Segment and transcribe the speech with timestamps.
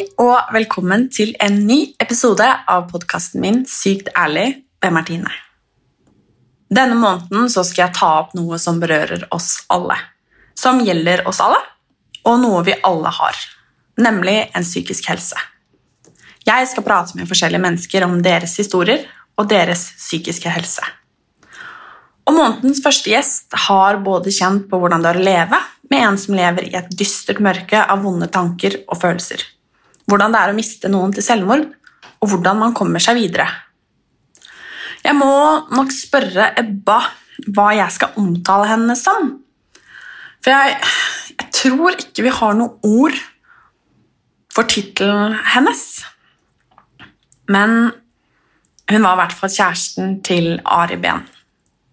[0.00, 4.46] Og velkommen til en ny episode av podkasten min Sykt ærlig
[4.80, 5.32] med Martine.
[6.72, 9.98] Denne måneden skal jeg ta opp noe som berører oss alle.
[10.56, 11.58] Som gjelder oss alle,
[12.24, 13.42] og noe vi alle har.
[14.00, 15.36] Nemlig en psykisk helse.
[16.48, 19.04] Jeg skal prate med forskjellige mennesker om deres historier
[19.36, 20.90] og deres psykiske helse.
[22.24, 26.20] Og månedens første gjest har både kjent på hvordan det er å leve med en
[26.24, 29.44] som lever i et dystert mørke av vonde tanker og følelser.
[30.08, 31.66] Hvordan det er å miste noen til selvmord,
[32.20, 33.48] og hvordan man kommer seg videre.
[35.00, 35.32] Jeg må
[35.72, 36.98] nok spørre Ebba
[37.48, 39.30] hva jeg skal omtale henne som.
[40.44, 40.76] For jeg,
[41.36, 43.16] jeg tror ikke vi har noe ord
[44.52, 45.84] for tittelen hennes.
[47.50, 47.92] Men
[48.90, 51.24] hun var i hvert fall kjæresten til Ari Behn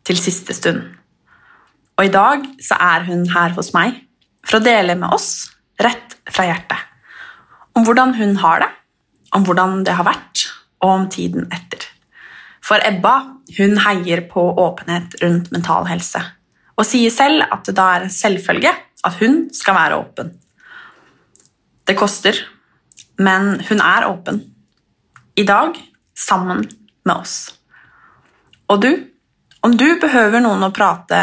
[0.08, 0.84] til siste stund.
[1.98, 4.04] Og i dag så er hun her hos meg
[4.48, 5.50] for å dele med oss,
[5.82, 6.80] rett fra hjertet,
[7.78, 8.70] om hvordan hun har det,
[9.38, 10.48] om hvordan det har vært,
[10.82, 11.86] og om tiden etter.
[12.66, 13.16] For Ebba
[13.58, 16.22] hun heier på åpenhet rundt mental helse,
[16.78, 18.74] og sier selv at det da er en selvfølge
[19.08, 20.34] at hun skal være åpen.
[21.88, 22.36] Det koster,
[23.24, 24.42] men hun er åpen.
[25.38, 25.78] I dag
[26.18, 26.66] sammen
[27.06, 27.38] med oss.
[28.68, 28.92] Og du?
[29.64, 31.20] Om du behøver noen å prate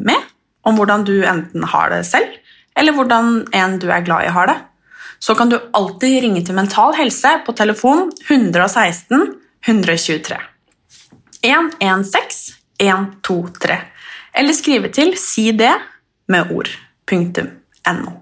[0.00, 0.30] med
[0.64, 2.32] om hvordan du enten har det selv,
[2.74, 4.56] eller hvordan en du er glad i, har det,
[5.24, 9.22] så kan du alltid ringe til Mental Helse på telefon 116
[9.64, 10.36] 123.
[11.40, 13.78] 116 123.
[14.36, 15.72] Eller skrive til si det
[16.28, 16.68] med ord.
[17.08, 17.48] Punktum.
[17.88, 18.12] No.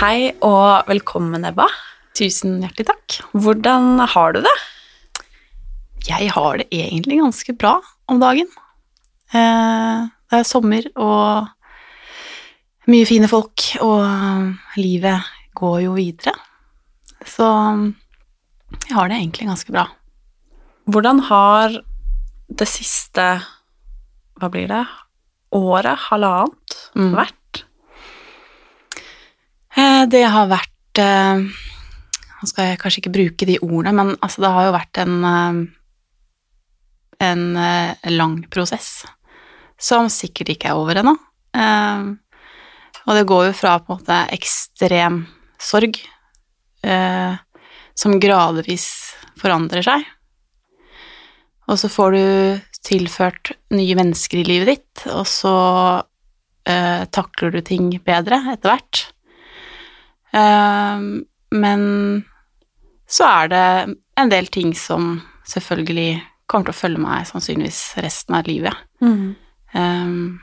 [0.00, 1.68] Hei og velkommen, Ebba.
[2.18, 3.20] Tusen hjertelig takk.
[3.30, 4.58] Hvordan har du det?
[6.10, 7.78] Jeg har det egentlig ganske bra
[8.10, 8.50] om dagen.
[9.30, 11.54] Eh, det er sommer og
[12.86, 15.24] mye fine folk, og livet
[15.58, 16.34] går jo videre.
[17.26, 17.46] Så
[18.86, 19.86] jeg har det egentlig ganske bra.
[20.86, 21.74] Hvordan har
[22.46, 23.24] det siste
[24.38, 24.84] Hva blir det?
[25.56, 27.14] Året, halvannet, Mm.
[27.16, 27.62] vært?
[29.76, 31.40] Eh, det har vært eh,
[32.36, 35.24] Nå skal jeg kanskje ikke bruke de ordene, men altså, det har jo vært en
[35.24, 35.66] eh,
[37.26, 39.06] en eh, lang prosess
[39.80, 41.14] som sikkert ikke er over ennå.
[43.06, 45.22] Eh, og det går jo fra på en måte ekstrem
[45.62, 45.98] sorg,
[46.82, 47.34] eh,
[47.94, 50.04] som gradvis forandrer seg.
[51.66, 55.56] Og så får du tilført nye mennesker i livet ditt, og så
[56.66, 59.02] eh, takler du ting bedre etter hvert.
[60.34, 61.08] Eh,
[61.56, 61.82] men
[63.06, 63.66] så er det
[64.18, 68.74] en del ting som selvfølgelig kommer til å følge meg sannsynligvis resten av livet.
[69.74, 70.38] Um,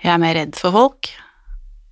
[0.00, 1.10] jeg er mer redd for folk.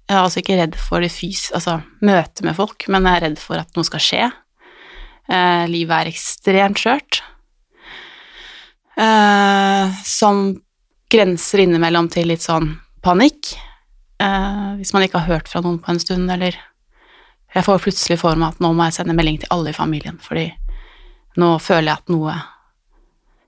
[0.08, 1.50] Jeg er altså ikke redd for det fys...
[1.52, 4.28] Altså møte med folk, men jeg er redd for at noe skal skje.
[5.28, 7.20] Eh, livet er ekstremt skjørt.
[8.96, 10.46] Eh, som
[11.12, 12.72] grenser innimellom til litt sånn
[13.04, 13.52] panikk.
[14.18, 16.56] Eh, hvis man ikke har hørt fra noen på en stund, eller
[17.48, 20.18] Jeg får plutselig for meg at nå må jeg sende melding til alle i familien,
[20.20, 20.50] fordi
[21.40, 22.34] nå føler jeg at noe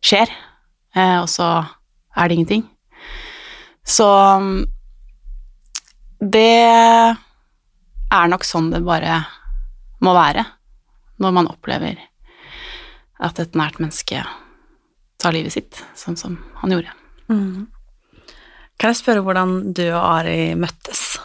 [0.01, 0.33] skjer,
[0.97, 1.49] eh, og så
[2.17, 2.65] er det ingenting.
[3.85, 4.09] Så
[6.21, 7.17] det
[8.11, 9.23] er nok sånn det bare
[10.05, 10.45] må være
[11.21, 12.01] når man opplever
[13.21, 14.23] at et nært menneske
[15.21, 16.95] tar livet sitt, sånn som han gjorde.
[17.29, 17.69] Mm.
[18.81, 21.19] Kan jeg spørre hvordan du og Ari møttes?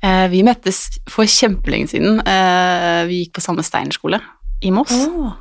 [0.00, 2.20] Eh, vi møttes for kjempelenge siden.
[2.22, 4.20] Eh, vi gikk på samme Steinerskole
[4.62, 4.94] i Moss.
[5.10, 5.34] Oh.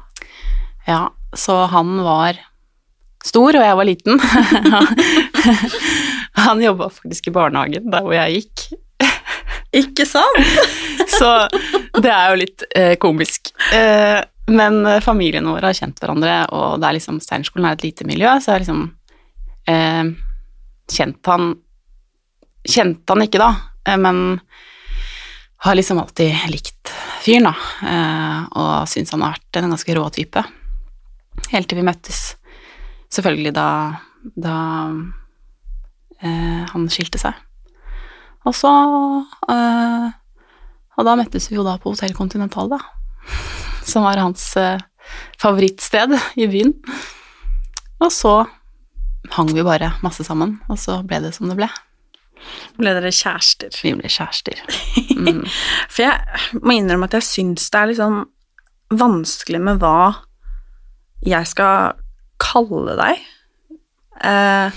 [0.89, 2.41] Ja, så han var
[3.21, 4.17] stor, og jeg var liten.
[6.45, 8.65] han jobba faktisk i barnehagen der hvor jeg gikk.
[9.83, 10.39] Ikke sant?
[11.19, 11.29] Så
[11.99, 13.51] det er jo litt eh, komisk.
[13.75, 14.19] Eh,
[14.49, 18.07] men eh, familien vår har kjent hverandre, og det er liksom Steinerskolen er et lite
[18.09, 18.85] miljø, så jeg har liksom
[19.69, 20.13] eh,
[20.89, 21.51] kjent han
[22.69, 23.53] Kjente han ikke da,
[23.87, 24.17] eh, men
[25.63, 26.91] har liksom alltid likt
[27.23, 27.53] fyren, da,
[27.87, 30.43] eh, og syns han har vært en ganske rå type.
[31.53, 32.19] Helt til vi møttes,
[33.15, 33.69] selvfølgelig da,
[34.35, 34.57] da
[36.21, 37.37] han skilte seg.
[38.47, 38.71] Og så
[39.51, 40.07] eh,
[40.99, 42.79] Og da møttes vi jo da på Hotell Continental, da.
[43.89, 44.81] Som var hans eh,
[45.41, 46.73] favorittsted i byen.
[47.99, 48.33] Og så
[49.35, 51.67] hang vi bare masse sammen, og så ble det som det ble.
[52.79, 53.73] Ble dere kjærester?
[53.83, 54.61] Vi ble kjærester.
[55.17, 55.43] Mm.
[55.93, 58.21] For jeg må innrømme at jeg syns det er litt sånn
[58.99, 60.23] vanskelig med hva
[61.25, 61.99] jeg skal
[62.41, 63.25] kalle deg.
[64.19, 64.71] Eh,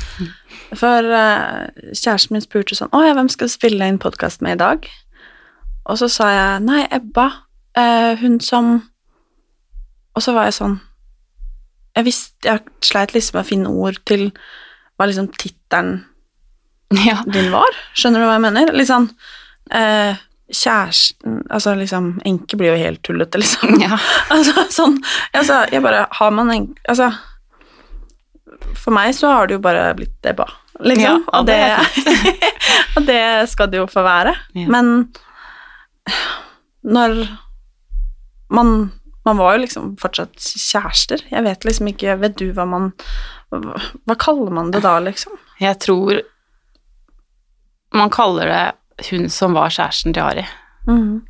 [0.78, 1.66] for eh,
[1.98, 4.86] kjæresten min spurte sånn Å ja, hvem skal du spille inn podkast med i dag?
[5.90, 7.24] Og så sa jeg nei, Ebba.
[7.74, 8.74] Eh, hun som
[10.14, 10.76] Og så var jeg sånn
[11.96, 14.28] Jeg visste Jeg sleit liksom med å finne ord til
[15.00, 16.04] hva liksom tittelen
[17.08, 17.22] Ja.
[17.26, 17.72] din var.
[17.96, 18.72] Skjønner du hva jeg mener?
[18.76, 19.08] Litt sånn
[19.74, 20.14] eh,
[20.52, 23.78] Kjæresten Altså liksom Enke blir jo helt tullete, liksom.
[23.82, 23.96] Ja.
[24.34, 24.98] altså sånn
[25.34, 27.10] Altså, jeg bare Har man en Altså
[28.78, 30.46] For meg så har det jo bare blitt Ebba,
[30.80, 31.02] liksom.
[31.02, 31.58] Ja, og, det
[32.96, 33.22] og det
[33.52, 34.34] skal det jo få være.
[34.58, 34.66] Ja.
[34.72, 35.08] Men
[36.82, 37.22] når
[38.50, 38.90] man
[39.24, 41.20] man var jo liksom fortsatt kjærester.
[41.30, 42.88] Jeg vet liksom ikke Vet du hva man
[43.52, 45.36] hva kaller man det da, liksom?
[45.60, 46.22] Jeg tror
[47.94, 50.46] man kaller det hun som var kjæresten til Ari
[50.88, 51.20] Mm.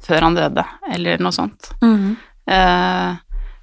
[0.00, 1.66] før han døde, eller noe sånt.
[1.84, 2.14] Mm.
[2.48, 3.16] Eh,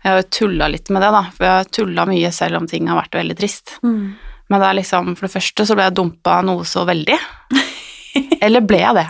[0.03, 2.67] jeg har jo tulla litt med det, da, for jeg har tulla mye selv om
[2.69, 3.77] ting har vært veldig trist.
[3.83, 4.13] Mm.
[4.47, 7.17] Men det er liksom, for det første så ble jeg dumpa noe så veldig.
[8.45, 9.07] Eller ble jeg det?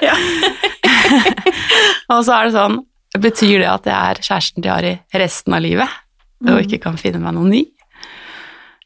[2.12, 2.78] Og så er det sånn,
[3.18, 6.00] betyr det at jeg er kjæresten til Ari resten av livet,
[6.46, 7.62] og ikke kan finne meg noen ny?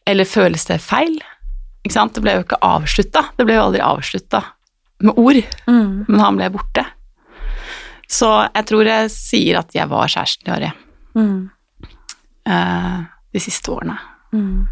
[0.08, 1.17] Eller føles det feil?
[1.85, 2.17] Ikke sant?
[2.17, 3.26] Det ble jo ikke avslutta.
[3.38, 4.40] Det ble jo aldri avslutta
[5.05, 6.06] med ord, mm.
[6.08, 6.85] men han ble borte.
[8.11, 10.73] Så jeg tror jeg sier at jeg var kjæresten til Ari
[12.44, 13.02] Eh,
[13.34, 13.99] de siste årene.
[14.32, 14.66] Mm.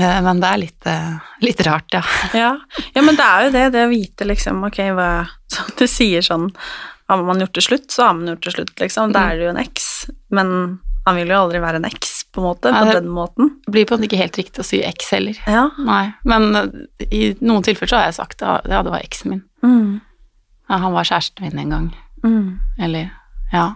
[0.00, 2.02] Uh, men det er litt, uh, litt rart, ja.
[2.42, 2.50] Ja.
[2.94, 5.08] ja, men det er jo det, det å vite liksom Ok, hva
[5.52, 6.46] Som du sier sånn
[7.10, 9.12] Har man gjort det slutt, så har man gjort det slutt, liksom.
[9.12, 9.88] Da er det jo en eks.
[10.32, 10.52] Men
[11.04, 13.50] han vil jo aldri være en eks, på en måte, ja, på den måten.
[13.64, 15.40] Det blir på en måte ikke helt riktig å si eks heller.
[15.50, 15.64] Ja.
[15.82, 16.46] Nei, men
[17.08, 19.42] i noen tilfeller så har jeg sagt at ja, det var eksen min.
[19.66, 19.98] Mm.
[20.70, 21.88] Ja, han var kjæresten min en gang.
[22.22, 22.46] Mm.
[22.86, 23.10] Eller,
[23.50, 23.66] ja.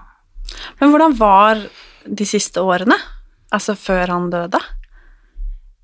[0.80, 1.60] Men hvordan var
[2.04, 2.96] de siste årene?
[3.54, 4.60] Altså før han døde?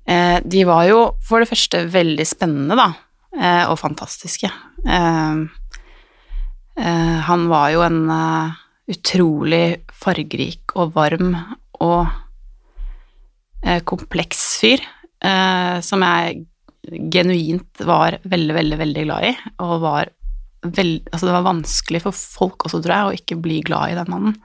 [0.07, 2.89] Eh, de var jo for det første veldig spennende, da,
[3.37, 4.49] eh, og fantastiske.
[4.85, 5.41] Eh,
[6.77, 8.59] eh, han var jo en uh,
[8.91, 11.35] utrolig fargerik og varm
[11.81, 12.07] og
[13.63, 14.81] eh, kompleks fyr,
[15.85, 16.39] som jeg
[17.13, 20.09] genuint var veldig, veldig, veldig glad i, og var
[20.61, 23.97] veld, altså det var vanskelig for folk også, tror jeg, å ikke bli glad i
[23.99, 24.35] den mannen.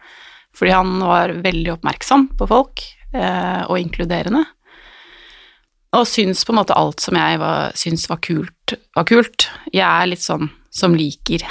[0.57, 4.45] Fordi han var veldig oppmerksom på folk, eh, og inkluderende.
[5.97, 9.49] Og syns på en måte alt som jeg var, syns var kult, var kult.
[9.73, 11.45] Jeg er litt sånn som liker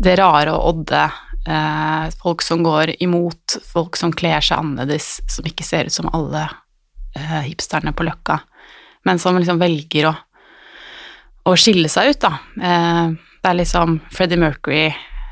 [0.00, 1.02] det rare og odde.
[1.48, 6.08] Eh, folk som går imot, folk som kler seg annerledes, som ikke ser ut som
[6.12, 6.46] alle
[7.16, 8.40] eh, hipsterne på Løkka,
[9.08, 10.14] men som liksom velger å,
[11.48, 12.32] å skille seg ut, da.
[12.60, 14.88] Eh, det er liksom Freddie Mercury,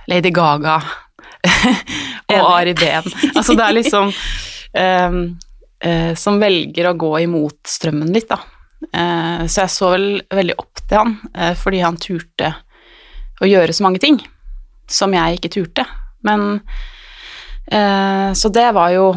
[0.08, 0.78] Lady Gaga
[2.32, 3.08] og Ari Behn.
[3.34, 4.12] Altså det er liksom
[4.72, 5.18] eh,
[5.84, 8.40] eh, Som velger å gå imot strømmen litt, da.
[8.78, 11.14] Så jeg så vel veldig opp til han,
[11.58, 12.52] fordi han turte
[13.42, 14.20] å gjøre så mange ting
[14.86, 15.82] som jeg ikke turte.
[16.22, 16.60] Men
[18.38, 19.08] Så det var jo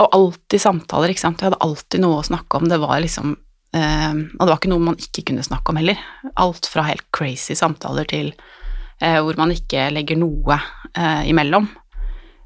[0.00, 1.44] Og alltid samtaler, ikke sant.
[1.44, 2.64] Jeg hadde alltid noe å snakke om.
[2.72, 3.36] Det var liksom
[3.74, 6.00] eh, Og det var ikke noe man ikke kunne snakke om heller.
[6.40, 8.32] Alt fra helt crazy samtaler til
[9.00, 10.58] eh, hvor man ikke legger noe
[10.94, 11.68] eh, imellom.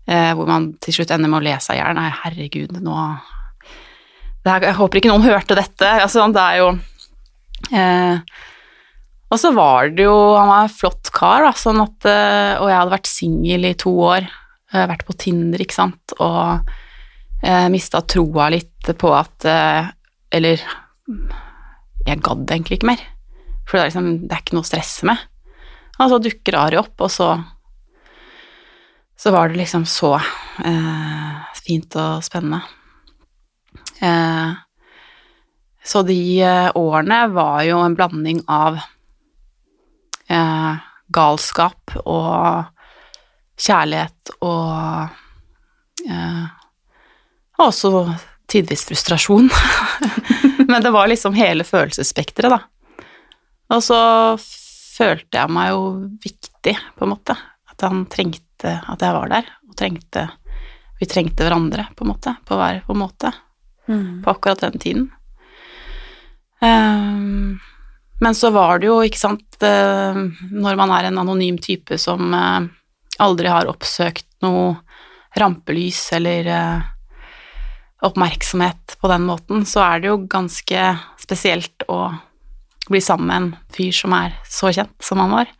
[0.09, 1.99] Eh, hvor man til slutt ender med å le seg i hjel.
[1.99, 2.99] Nei, herregud, nå
[4.45, 5.95] det er, Jeg håper ikke noen hørte dette.
[6.03, 6.71] Altså, det er jo
[9.29, 12.07] og så var det jo Han var en flott kar, da, sånn at
[12.63, 14.29] Og jeg hadde vært singel i to år.
[14.71, 16.71] Vært på Tinder, ikke sant, og
[17.43, 19.49] eh, mista troa litt på at
[20.39, 20.63] Eller
[22.07, 23.05] jeg gadd egentlig ikke mer.
[23.69, 25.29] For det er, liksom, det er ikke noe å stresse med.
[25.99, 27.33] Og så dukker Ari opp, og så
[29.19, 30.15] så var det liksom så
[30.65, 32.61] eh, fint og spennende.
[33.99, 34.53] Eh,
[35.85, 38.79] så de eh, årene var jo en blanding av
[40.31, 40.75] eh,
[41.11, 42.71] galskap og
[43.59, 45.09] kjærlighet og
[46.07, 46.47] eh,
[47.59, 48.07] også
[48.47, 49.51] tidvis frustrasjon.
[50.71, 53.05] Men det var liksom hele følelsesspekteret, da.
[53.75, 53.99] Og så
[54.99, 55.83] følte jeg meg jo
[56.25, 57.37] viktig, på en måte.
[57.71, 60.29] At han trengte at jeg var der, og trengte
[60.99, 63.35] Vi trengte hverandre, på en måte, på hver på en måte,
[63.89, 64.21] Mm.
[64.23, 65.05] på akkurat den tiden.
[66.61, 67.59] Um,
[68.21, 70.19] men så var det jo, ikke sant, eh,
[70.51, 72.67] når man er en anonym type som eh,
[73.23, 74.75] aldri har oppsøkt noe
[75.39, 76.89] rampelys eller eh,
[78.05, 80.83] oppmerksomhet på den måten, så er det jo ganske
[81.19, 82.13] spesielt å
[82.89, 85.51] bli sammen med en fyr som er så kjent som han var.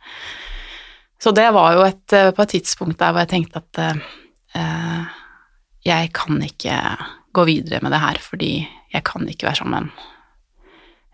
[1.19, 3.81] Så det var jo et, eh, på et tidspunkt der hvor jeg tenkte at
[4.55, 5.09] eh,
[5.85, 6.77] jeg kan ikke
[7.35, 8.53] gå videre med det her, fordi
[8.93, 10.07] jeg kan ikke være sammen med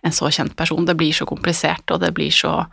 [0.06, 0.86] en, så kjent person.
[0.86, 2.64] Det blir så komplisert, og det blir så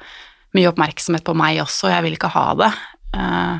[0.52, 2.72] mye oppmerksomhet på meg også, og jeg vil ikke ha det.
[3.16, 3.54] Eh,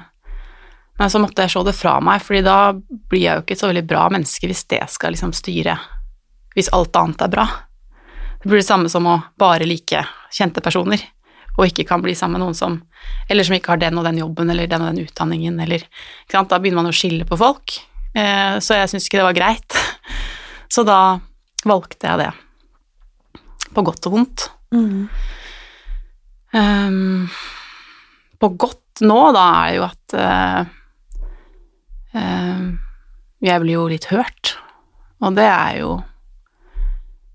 [1.03, 3.61] men så måtte jeg se det fra meg, fordi da blir jeg jo ikke et
[3.63, 5.75] så veldig bra menneske hvis det skal liksom styre
[6.55, 7.47] Hvis alt annet er bra.
[8.43, 11.01] Det blir det samme som å bare like kjente personer,
[11.57, 12.77] og ikke kan bli sammen med noen som
[13.27, 16.37] Eller som ikke har den og den jobben eller den og den utdanningen, eller ikke
[16.37, 16.53] sant?
[16.53, 17.75] Da begynner man å skille på folk.
[18.15, 19.79] Eh, så jeg syns ikke det var greit.
[20.73, 21.19] Så da
[21.67, 22.31] valgte jeg det.
[23.75, 24.47] På godt og vondt.
[24.71, 25.09] Mm.
[26.55, 27.27] Um,
[28.39, 30.73] på godt nå, da, er jo at eh,
[32.13, 34.55] jeg blir jo litt hørt,
[35.23, 35.97] og det er jo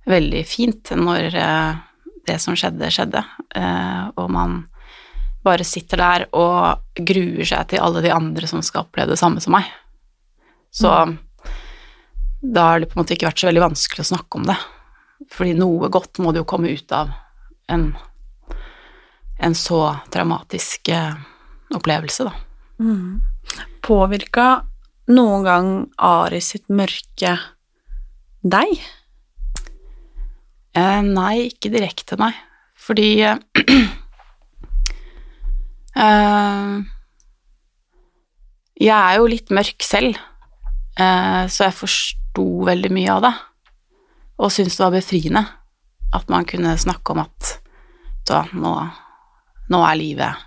[0.07, 1.79] veldig fint når eh,
[2.27, 3.23] det som skjedde, skjedde,
[3.57, 4.59] eh, og man
[5.43, 9.43] bare sitter der og gruer seg til alle de andre som skal oppleve det samme
[9.43, 9.67] som meg.
[10.71, 10.91] Så
[12.41, 14.57] da har det på en måte ikke vært så veldig vanskelig å snakke om det,
[15.33, 17.15] fordi noe godt må det jo komme ut av
[17.71, 17.89] en
[19.37, 21.13] en så traumatisk eh,
[21.75, 22.33] opplevelse, da.
[22.79, 23.21] Mm.
[23.87, 24.47] Påvirka
[25.15, 25.67] noen gang
[26.03, 27.37] Ari sitt mørke
[28.43, 28.73] deg?
[30.75, 32.33] Eh, nei, ikke direkte, nei.
[32.77, 33.39] Fordi eh,
[36.03, 36.73] eh,
[38.77, 40.19] Jeg er jo litt mørk selv,
[40.99, 43.33] eh, så jeg forsto veldig mye av det.
[44.43, 45.45] Og syntes det var befriende
[46.13, 47.55] at man kunne snakke om at
[48.27, 48.75] da, nå
[49.67, 50.46] nå er livet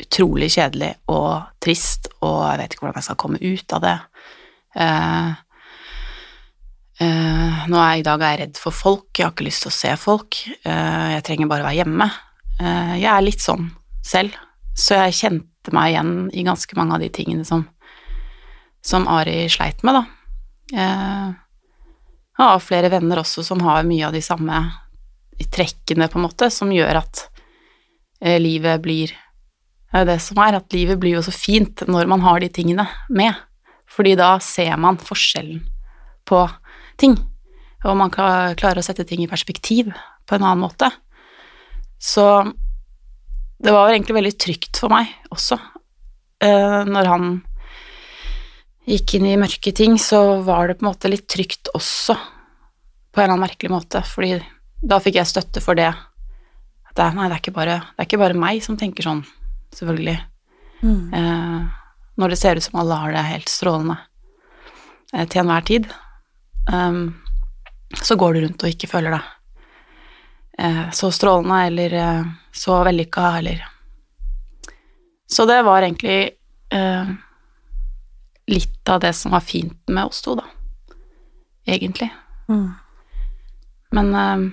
[0.00, 3.96] utrolig kjedelig og trist, og jeg vet ikke hvordan jeg skal komme ut av det.
[4.76, 5.30] Uh,
[7.00, 9.64] uh, nå er jeg, i dag er jeg redd for folk, jeg har ikke lyst
[9.64, 12.10] til å se folk, Uh, jeg trenger bare å være hjemme.
[12.56, 13.66] Jeg er litt sånn
[14.00, 14.32] selv,
[14.72, 17.66] så jeg kjente meg igjen i ganske mange av de tingene som,
[18.80, 20.04] som Ari sleit med, da.
[20.72, 24.62] Jeg har flere venner også som har mye av de samme
[25.52, 27.26] trekkene, på en måte, som gjør at
[28.40, 29.12] livet blir
[29.96, 32.42] Det er jo det som er, at livet blir jo så fint når man har
[32.42, 33.32] de tingene med.
[33.88, 35.62] Fordi da ser man forskjellen
[36.28, 36.40] på
[37.00, 37.14] ting,
[37.80, 39.88] og man kan klare å sette ting i perspektiv
[40.28, 40.90] på en annen måte.
[41.96, 42.26] Så
[43.56, 45.56] det var egentlig veldig trygt for meg også.
[46.44, 47.32] Eh, når han
[48.84, 53.22] gikk inn i mørke ting, så var det på en måte litt trygt også, på
[53.22, 54.34] en eller annen merkelig måte, fordi
[54.84, 55.88] da fikk jeg støtte for det.
[55.88, 59.24] At det, nei, det er, bare, det er ikke bare meg som tenker sånn,
[59.74, 60.18] selvfølgelig.
[60.82, 61.14] Mm.
[61.14, 61.66] Eh,
[62.16, 63.96] når det ser ut som alle har det helt strålende
[65.12, 65.88] eh, til enhver tid,
[66.72, 67.16] um,
[68.02, 69.32] så går du rundt og ikke føler deg
[70.58, 73.64] eh, så strålende eller eh, så vellykka eller
[75.28, 76.30] Så det var egentlig
[76.70, 77.08] eh,
[78.46, 80.44] litt av det som var fint med oss to, da.
[81.66, 82.08] Egentlig.
[82.48, 82.70] Mm.
[83.90, 84.44] Men eh,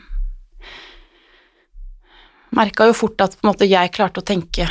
[2.49, 4.65] merka jo fort at måte jeg klarte å tenke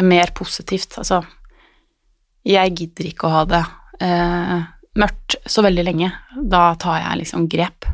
[0.00, 0.96] mer positivt.
[0.98, 1.22] Altså,
[2.48, 3.62] jeg gidder ikke å ha det
[4.02, 4.62] eh,
[4.98, 6.10] mørkt så veldig lenge.
[6.36, 7.88] Da tar jeg liksom grep.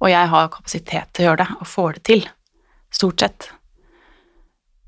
[0.00, 2.26] Og jeg har kapasitet til å gjøre det, og får det til.
[2.92, 3.48] Stort sett.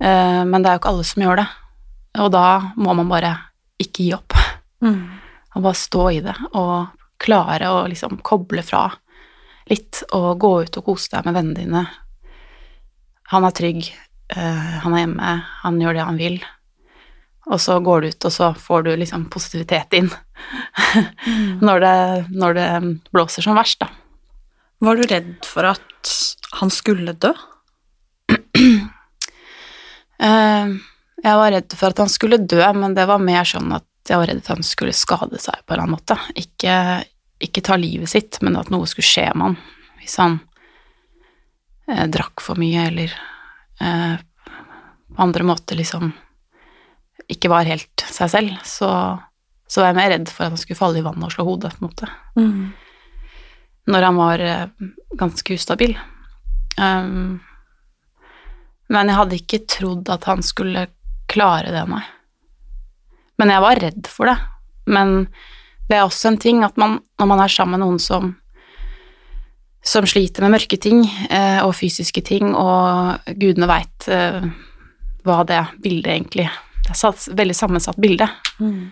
[0.00, 1.48] Eh, men det er jo ikke alle som gjør det.
[2.24, 3.34] Og da må man bare
[3.80, 4.36] ikke gi opp.
[4.84, 5.02] Mm.
[5.56, 8.86] Og bare stå i det, og klare å liksom koble fra
[9.68, 11.82] litt, og gå ut og kose deg med vennene dine.
[13.32, 13.88] Han er trygg,
[14.34, 16.38] eh, han er hjemme, han gjør det han vil.
[17.48, 20.10] Og så går du ut, og så får du liksom positivitet inn
[21.66, 21.94] når, det,
[22.36, 22.68] når det
[23.14, 23.88] blåser som verst, da.
[24.84, 26.12] Var du redd for at
[26.60, 27.32] han skulle dø?
[30.22, 30.76] Uh,
[31.24, 34.20] jeg var redd for at han skulle dø, men det var mer sånn at jeg
[34.20, 36.18] var redd for at han skulle skade seg på en eller annen måte.
[36.38, 36.76] Ikke,
[37.42, 39.58] ikke ta livet sitt, men at noe skulle skje med han
[39.98, 40.38] hvis han
[41.90, 43.12] eh, drakk for mye eller
[43.78, 46.10] på andre måter liksom
[47.28, 48.90] ikke var helt seg selv, så,
[49.68, 51.74] så var jeg mer redd for at han skulle falle i vannet og slå hodet,
[51.76, 52.08] på en måte.
[53.88, 54.86] Når han var eh,
[55.20, 55.94] ganske ustabil.
[56.78, 57.40] Um,
[58.88, 60.86] men jeg hadde ikke trodd at han skulle
[61.28, 62.04] klare det, nei.
[63.38, 64.36] Men jeg var redd for det.
[64.88, 65.14] Men
[65.88, 68.32] det er også en ting at man, når man er sammen med noen som
[69.84, 74.42] som sliter med mørke ting eh, og fysiske ting, og gudene veit eh,
[75.26, 76.48] hva det bildet egentlig
[76.84, 78.28] Det er et veldig sammensatt bilde.
[78.58, 78.90] Mm.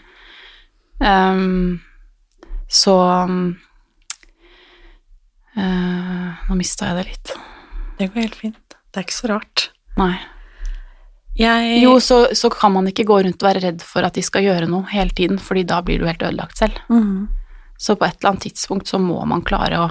[0.96, 1.80] Um,
[2.68, 2.96] så
[5.56, 7.32] uh, Nå mista jeg det litt.
[7.96, 8.76] Det går helt fint.
[8.90, 9.70] Det er ikke så rart.
[9.96, 10.16] Nei.
[11.36, 14.24] Jeg Jo, så, så kan man ikke gå rundt og være redd for at de
[14.24, 16.78] skal gjøre noe hele tiden, fordi da blir du helt ødelagt selv.
[16.88, 17.28] Mm.
[17.76, 19.90] Så på et eller annet tidspunkt så må man klare å,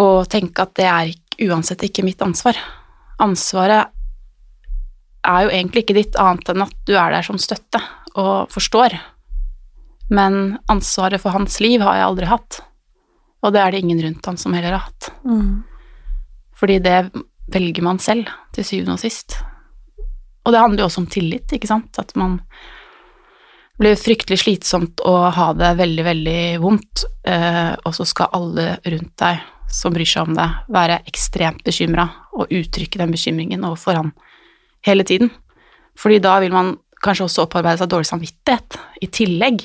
[0.00, 1.12] å tenke at det er
[1.50, 2.58] uansett ikke mitt ansvar.
[3.20, 3.92] Ansvaret
[5.26, 7.80] er jo egentlig ikke ditt annet enn at du er der som støtte
[8.18, 8.96] og forstår.
[10.10, 12.62] Men ansvaret for hans liv har jeg aldri hatt,
[13.44, 15.12] og det er det ingen rundt han som heller har hatt.
[15.24, 15.62] Mm.
[16.58, 16.98] Fordi det
[17.50, 19.38] velger man selv, til syvende og sist.
[20.44, 21.98] Og det handler jo også om tillit, ikke sant?
[22.00, 22.40] At man
[23.80, 29.14] blir fryktelig slitsomt å ha det veldig, veldig vondt, eh, og så skal alle rundt
[29.22, 29.40] deg
[29.70, 34.12] som bryr seg om det, være ekstremt bekymra og uttrykke den bekymringen overfor han
[34.86, 35.30] hele tiden.
[35.98, 36.74] Fordi da vil man
[37.04, 39.64] kanskje også opparbeide seg dårlig samvittighet i tillegg.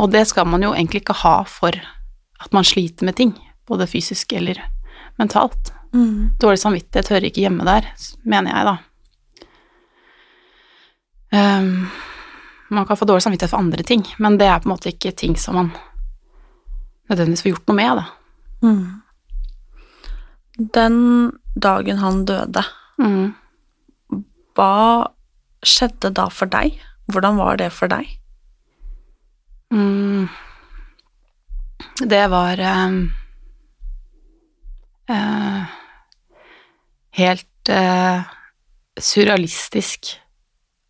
[0.00, 1.76] Og det skal man jo egentlig ikke ha for
[2.40, 3.34] at man sliter med ting,
[3.68, 4.62] både fysisk eller
[5.20, 5.74] mentalt.
[5.92, 6.36] Mm.
[6.40, 7.90] Dårlig samvittighet hører ikke hjemme der,
[8.24, 8.76] mener jeg, da.
[11.30, 11.90] Um,
[12.70, 15.12] man kan få dårlig samvittighet for andre ting, men det er på en måte ikke
[15.12, 15.70] ting som man
[17.10, 18.19] nødvendigvis får gjort noe med, da.
[18.62, 19.02] Mhm.
[20.72, 20.96] Den
[21.56, 22.64] dagen han døde,
[23.00, 23.34] Mm.
[24.54, 25.08] hva
[25.64, 26.78] skjedde da for deg?
[27.10, 28.06] Hvordan var det for deg?
[29.72, 30.28] Mm.
[31.96, 33.10] Det var ehm,
[35.08, 35.64] eh,
[37.12, 38.22] helt eh,
[39.00, 40.12] surrealistisk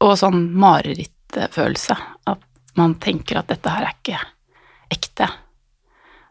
[0.00, 1.96] og sånn marerittfølelse.
[2.26, 2.42] At
[2.76, 4.20] man tenker at dette her er ikke
[4.90, 5.28] ekte.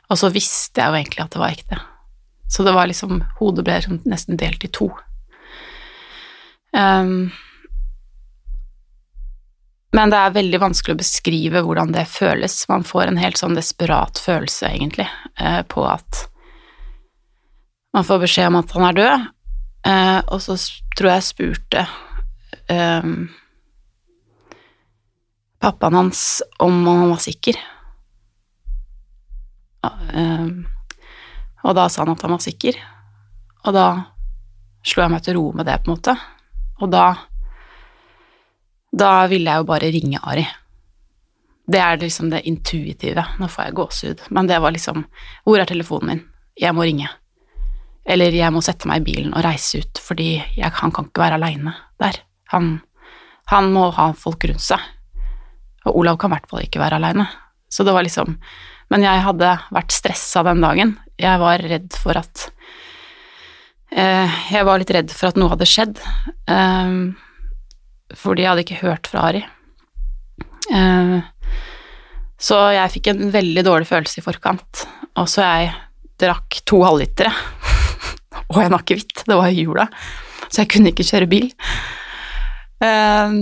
[0.10, 1.80] Og så visste jeg jo egentlig at det var ekte.
[2.50, 4.90] Så det var liksom Hodet ble liksom nesten delt i to.
[6.74, 7.30] Um,
[9.94, 12.62] men det er veldig vanskelig å beskrive hvordan det føles.
[12.70, 15.08] Man får en helt sånn desperat følelse, egentlig,
[15.42, 16.28] eh, på at
[17.98, 19.26] man får beskjed om at han er død,
[19.90, 20.60] eh, og så
[20.94, 21.88] tror jeg spurte
[22.70, 23.32] um,
[25.58, 26.22] pappaen hans
[26.62, 27.58] om han var sikker.
[29.84, 30.48] Ja, eh,
[31.64, 32.78] og da sa han at han var sikker,
[33.66, 33.88] og da
[34.88, 36.16] slo jeg meg til ro med det, på en måte.
[36.80, 37.06] Og da
[38.92, 40.46] da ville jeg jo bare ringe Ari.
[41.70, 43.26] Det er liksom det intuitive.
[43.38, 44.22] Nå får jeg gåsehud.
[44.34, 45.04] Men det var liksom
[45.46, 46.24] Hvor er telefonen min?
[46.58, 47.10] Jeg må ringe.
[48.06, 51.22] Eller jeg må sette meg i bilen og reise ut, fordi jeg, han kan ikke
[51.22, 52.18] være aleine der.
[52.50, 52.80] Han,
[53.52, 54.82] han må ha folk rundt seg.
[55.86, 57.28] Og Olav kan i hvert fall ikke være aleine.
[57.70, 58.40] Så det var liksom
[58.90, 60.96] Men jeg hadde vært stressa den dagen.
[61.20, 62.48] Jeg var redd for at
[63.94, 66.00] eh, Jeg var litt redd for at noe hadde skjedd.
[66.50, 66.96] Eh,
[68.18, 69.44] fordi jeg hadde ikke hørt fra Ari.
[70.74, 71.20] Eh,
[72.40, 74.86] så jeg fikk en veldig dårlig følelse i forkant,
[75.20, 75.72] og så jeg
[76.20, 77.32] drakk to halvlitere
[78.54, 79.88] og en akevitt, det var i jula,
[80.48, 81.50] så jeg kunne ikke kjøre bil.
[82.86, 83.40] Eh,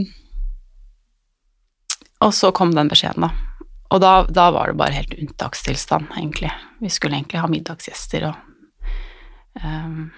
[2.25, 3.46] og så kom den beskjeden, da.
[3.93, 6.51] Og da, da var det bare helt unntakstilstand, egentlig.
[6.83, 8.35] Vi skulle egentlig ha middagsgjester og
[9.63, 10.09] um,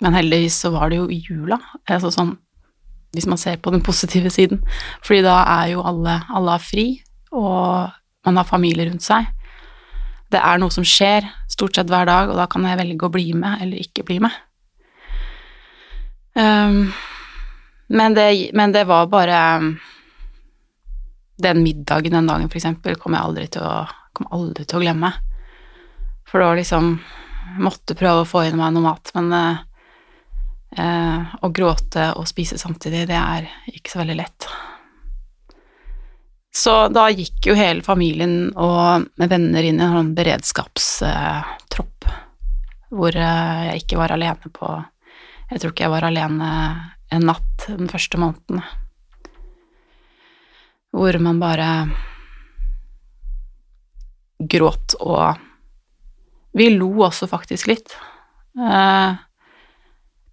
[0.00, 1.58] Men heldigvis så var det jo i jula,
[1.90, 2.36] altså sånn
[3.16, 4.60] hvis man ser på den positive siden.
[5.02, 6.86] Fordi da er jo alle, alle er fri,
[7.32, 7.88] og
[8.26, 9.30] man har familie rundt seg.
[10.28, 13.12] Det er noe som skjer stort sett hver dag, og da kan jeg velge å
[13.12, 14.34] bli med eller ikke bli med.
[16.38, 16.92] Um,
[17.88, 19.40] men, det, men det var bare
[21.38, 23.86] Den middagen den dagen, for eksempel, kommer jeg aldri til å,
[24.34, 25.12] aldri til å glemme.
[26.28, 26.92] For det var liksom
[27.48, 29.60] Jeg måtte prøve å få i meg noe mat, men uh,
[30.76, 34.48] Eh, å gråte og spise samtidig, det er ikke så veldig lett.
[36.52, 42.08] Så da gikk jo hele familien og venner inn i en sånn beredskapstropp
[42.88, 44.68] hvor eh, jeg ikke var alene på
[45.50, 46.48] Jeg tror ikke jeg var alene
[47.12, 48.62] en natt den første måneden.
[50.98, 51.70] Hvor man bare
[54.38, 55.38] gråt og
[56.58, 57.92] Vi lo også faktisk litt.
[58.58, 59.14] Uh,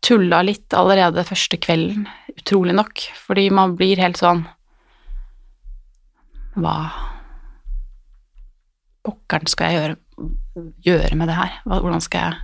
[0.02, 4.42] tulla litt allerede første kvelden, utrolig nok, fordi man blir helt sånn
[6.56, 6.78] Hva
[9.06, 9.96] pokkeren skal jeg gjøre,
[10.88, 11.60] gjøre med det her?
[11.68, 12.42] Hvordan skal jeg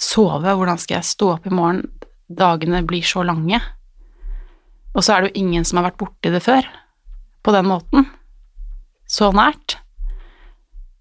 [0.00, 0.56] sove?
[0.56, 1.84] Hvordan skal jeg stå opp i morgen?
[2.32, 3.60] Dagene blir så lange.
[4.92, 6.66] Og så er det jo ingen som har vært borti det før,
[7.42, 8.06] på den måten.
[9.08, 9.78] Så nært.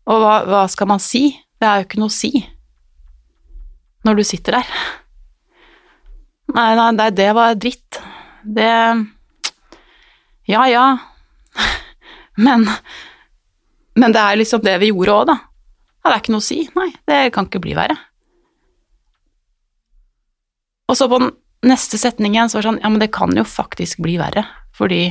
[0.10, 1.30] Og hva, hva skal man si?
[1.62, 2.32] Det er jo ikke noe å si
[4.02, 4.70] når du sitter der.
[6.56, 8.00] Nei, nei, det var dritt.
[8.42, 8.70] Det
[10.50, 10.86] Ja, ja.
[12.46, 12.66] Men
[13.94, 15.38] Men det er liksom det vi gjorde òg, da.
[16.02, 16.64] Ja, det er ikke noe å si.
[16.74, 18.00] Nei, det kan ikke bli verre.
[20.90, 21.30] Og så på den
[21.68, 24.46] neste setning igjen så var det sånn Ja, men det kan jo faktisk bli verre,
[24.78, 25.04] fordi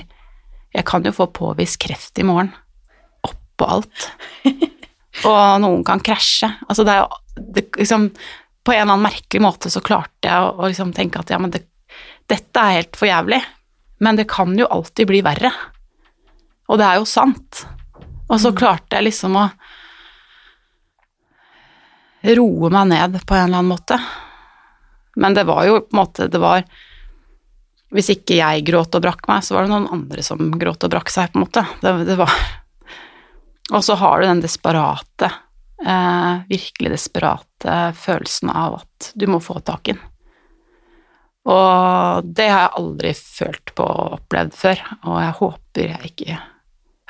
[0.71, 2.53] jeg kan jo få påvist kreft i morgen.
[3.27, 4.11] Oppå alt.
[5.27, 6.49] Og noen kan krasje.
[6.69, 8.11] Altså, det er jo det, liksom
[8.65, 11.39] På en eller annen merkelig måte så klarte jeg å, å liksom tenke at ja,
[11.41, 11.65] men det,
[12.31, 13.41] dette er helt for jævlig.
[14.05, 15.51] Men det kan jo alltid bli verre.
[16.71, 17.65] Og det er jo sant.
[18.31, 19.49] Og så klarte jeg liksom å
[22.37, 23.97] roe meg ned på en eller annen måte.
[25.17, 26.63] Men det var jo på en måte Det var
[27.91, 30.93] Hvis ikke jeg gråt og brakk meg, så var det noen andre som gråt og
[30.93, 31.65] brakk seg, på en måte.
[31.83, 32.35] Det, det var
[33.73, 35.33] Og så har du den desperate,
[35.83, 40.07] eh, virkelig desperate følelsen av at du må få tak i den.
[41.51, 46.39] Og det har jeg aldri følt på og opplevd før, og jeg håper jeg ikke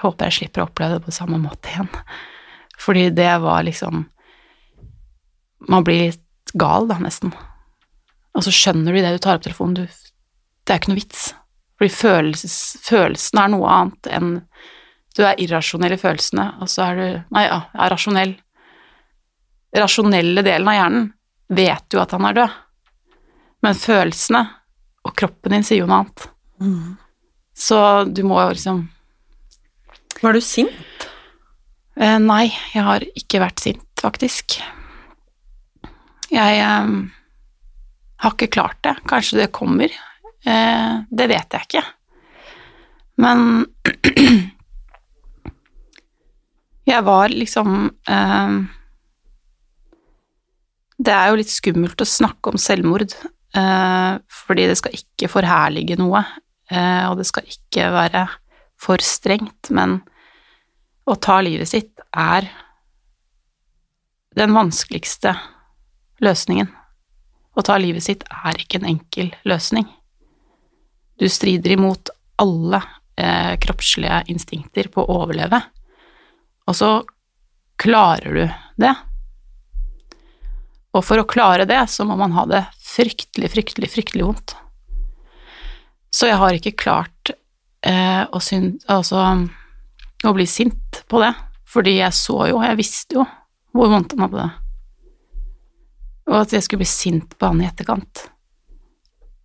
[0.01, 1.89] jeg håper jeg slipper å oppleve det på samme måte igjen.
[2.81, 4.07] Fordi det var liksom
[5.69, 7.35] Man blir litt gal, da, nesten.
[8.41, 9.97] Og så skjønner du idet du tar opp telefonen du,
[10.65, 11.25] Det er ikke noe vits.
[11.77, 12.55] Fordi følelses,
[12.87, 14.31] følelsen er noe annet enn
[15.17, 17.05] Du er irrasjonell i følelsene, og så er du
[17.37, 18.33] Nei, ja, er rasjonell.
[19.77, 21.11] Rasjonelle delen av hjernen
[21.51, 22.57] vet jo at han er død,
[23.67, 24.43] men følelsene
[25.07, 26.27] og kroppen din sier jo noe annet.
[26.63, 26.97] Mm.
[27.61, 28.83] Så du må jo liksom
[30.21, 31.07] Var du sint?
[32.01, 34.61] Eh, nei, jeg har ikke vært sint, faktisk.
[36.31, 36.93] Jeg eh,
[38.21, 38.97] har ikke klart det.
[39.09, 39.93] Kanskje det kommer.
[40.45, 41.85] Eh, det vet jeg ikke.
[43.21, 43.67] Men
[46.91, 47.75] jeg var liksom
[48.09, 48.55] eh,
[51.01, 53.15] Det er jo litt skummelt å snakke om selvmord,
[53.57, 56.25] eh, fordi det skal ikke forherlige noe,
[56.73, 58.27] eh, og det skal ikke være
[58.81, 60.01] for strengt, men
[61.09, 62.49] å ta livet sitt er
[64.37, 65.35] den vanskeligste
[66.23, 66.69] løsningen.
[67.57, 69.89] Å ta livet sitt er ikke en enkel løsning.
[71.21, 72.81] Du strider imot alle
[73.21, 75.61] eh, kroppslige instinkter på å overleve,
[76.71, 76.91] og så
[77.81, 78.45] klarer du
[78.81, 78.95] det.
[80.97, 84.57] Og for å klare det, så må man ha det fryktelig, fryktelig, fryktelig vondt.
[86.11, 87.33] Så jeg har ikke klart
[87.87, 89.23] eh, å, syn, altså,
[90.27, 91.31] å bli sint på det,
[91.71, 93.27] fordi jeg så jo, jeg visste jo
[93.77, 94.70] hvor vondt han hadde det.
[96.31, 98.29] Og at jeg skulle bli sint på han i etterkant,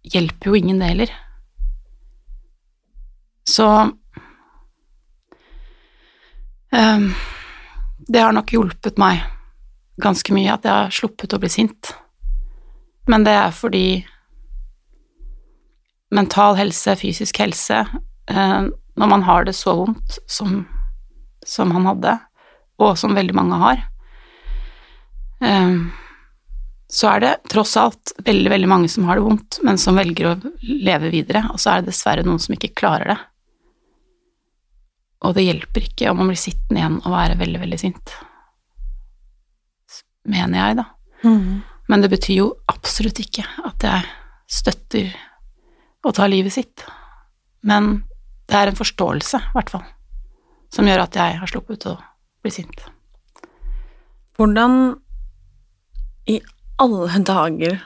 [0.06, 1.14] hjelper jo ingen det heller.
[3.46, 3.66] Så
[6.70, 7.14] um,
[8.08, 9.24] Det har nok hjulpet meg
[10.02, 11.94] ganske mye at jeg har sluppet å bli sint.
[13.10, 14.06] Men det er fordi
[16.14, 17.82] mental helse, fysisk helse
[18.30, 18.62] eh,
[18.96, 20.64] Når man har det så vondt som,
[21.46, 22.16] som han hadde,
[22.80, 23.82] og som veldig mange har,
[25.44, 25.74] eh,
[26.96, 30.30] så er det tross alt veldig, veldig mange som har det vondt, men som velger
[30.30, 33.18] å leve videre, og så er det dessverre noen som ikke klarer det.
[35.26, 38.16] Og det hjelper ikke om man blir sittende igjen og være veldig, veldig sint.
[40.32, 40.88] Mener jeg, da.
[41.26, 41.64] Mm.
[41.92, 44.08] Men det betyr jo absolutt ikke at jeg
[44.56, 45.12] støtter
[46.06, 46.86] å ta livet sitt.
[47.66, 48.06] Men
[48.48, 49.86] det er en forståelse, i hvert fall,
[50.72, 51.98] som gjør at jeg har sluppet å
[52.46, 52.88] bli sint.
[54.38, 54.96] Hvordan
[56.30, 56.40] i
[56.82, 57.78] alle dager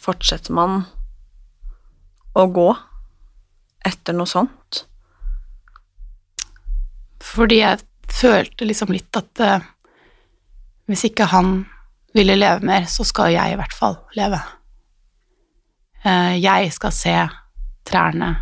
[0.00, 0.82] fortsetter man
[2.36, 2.68] å gå
[3.86, 4.84] etter noe sånt?
[7.24, 9.64] Fordi jeg følte liksom litt at uh,
[10.90, 11.62] hvis ikke han
[12.14, 14.38] ville leve mer, så skal jeg i hvert fall leve.
[16.04, 17.16] Uh, jeg skal se
[17.88, 18.34] trærne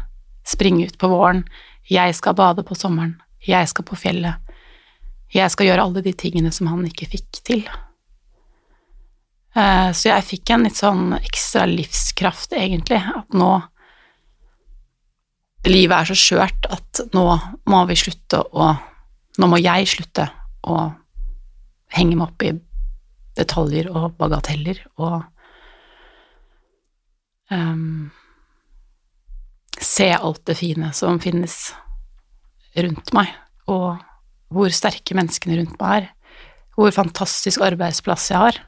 [0.47, 1.45] springe ut på våren,
[1.87, 3.15] jeg skal bade på sommeren,
[3.47, 4.43] jeg skal på fjellet,
[5.33, 7.63] jeg skal gjøre alle de tingene som han ikke fikk til.
[9.53, 13.53] Eh, så jeg fikk en litt sånn ekstra livskraft, egentlig, at nå
[15.63, 17.23] Livet er så skjørt at nå
[17.71, 18.73] må vi slutte å
[19.39, 20.25] Nå må jeg slutte
[20.67, 20.81] å
[21.95, 22.51] henge meg opp i
[23.39, 25.23] detaljer og bagateller og
[27.49, 28.11] um,
[29.81, 31.57] se alt det fine som finnes
[32.77, 33.33] rundt meg,
[33.73, 34.03] og
[34.53, 36.11] hvor sterke menneskene rundt meg er,
[36.77, 38.61] hvor fantastisk arbeidsplass jeg har,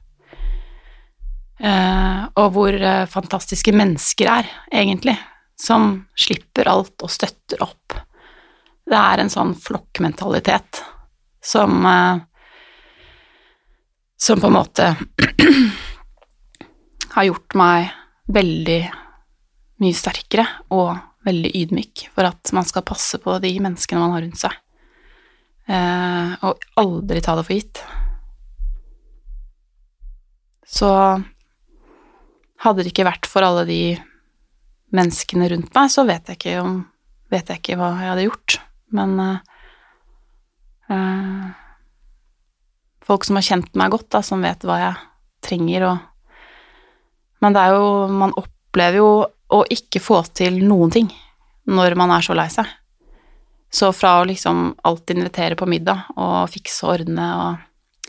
[1.62, 5.14] og hvor uh, fantastiske mennesker er, egentlig,
[5.54, 7.94] som slipper alt og støtter opp.
[8.84, 10.82] Det er en sånn flokkmentalitet
[11.44, 12.18] som uh,
[14.24, 14.96] som på en måte
[17.14, 17.90] har gjort meg
[18.32, 18.78] veldig
[19.84, 20.94] mye sterkere og
[21.28, 24.54] veldig ydmyk for at man skal passe på de menneskene man har rundt seg,
[25.68, 27.82] eh, og aldri ta det for gitt.
[30.64, 30.90] Så
[32.64, 33.82] hadde det ikke vært for alle de
[34.94, 36.78] menneskene rundt meg, så vet jeg ikke, om,
[37.32, 38.56] vet jeg ikke hva jeg hadde gjort,
[38.94, 39.10] men
[40.92, 41.44] eh,
[43.04, 44.94] folk som har kjent meg godt, da, som vet hva jeg
[45.44, 46.10] trenger og
[47.44, 49.08] Men det er jo Man opplever jo
[49.52, 51.10] å ikke få til noen ting
[51.68, 52.64] når man er så lei seg.
[53.72, 58.08] Så fra å liksom alltid invitere på middag og fikse og ordne og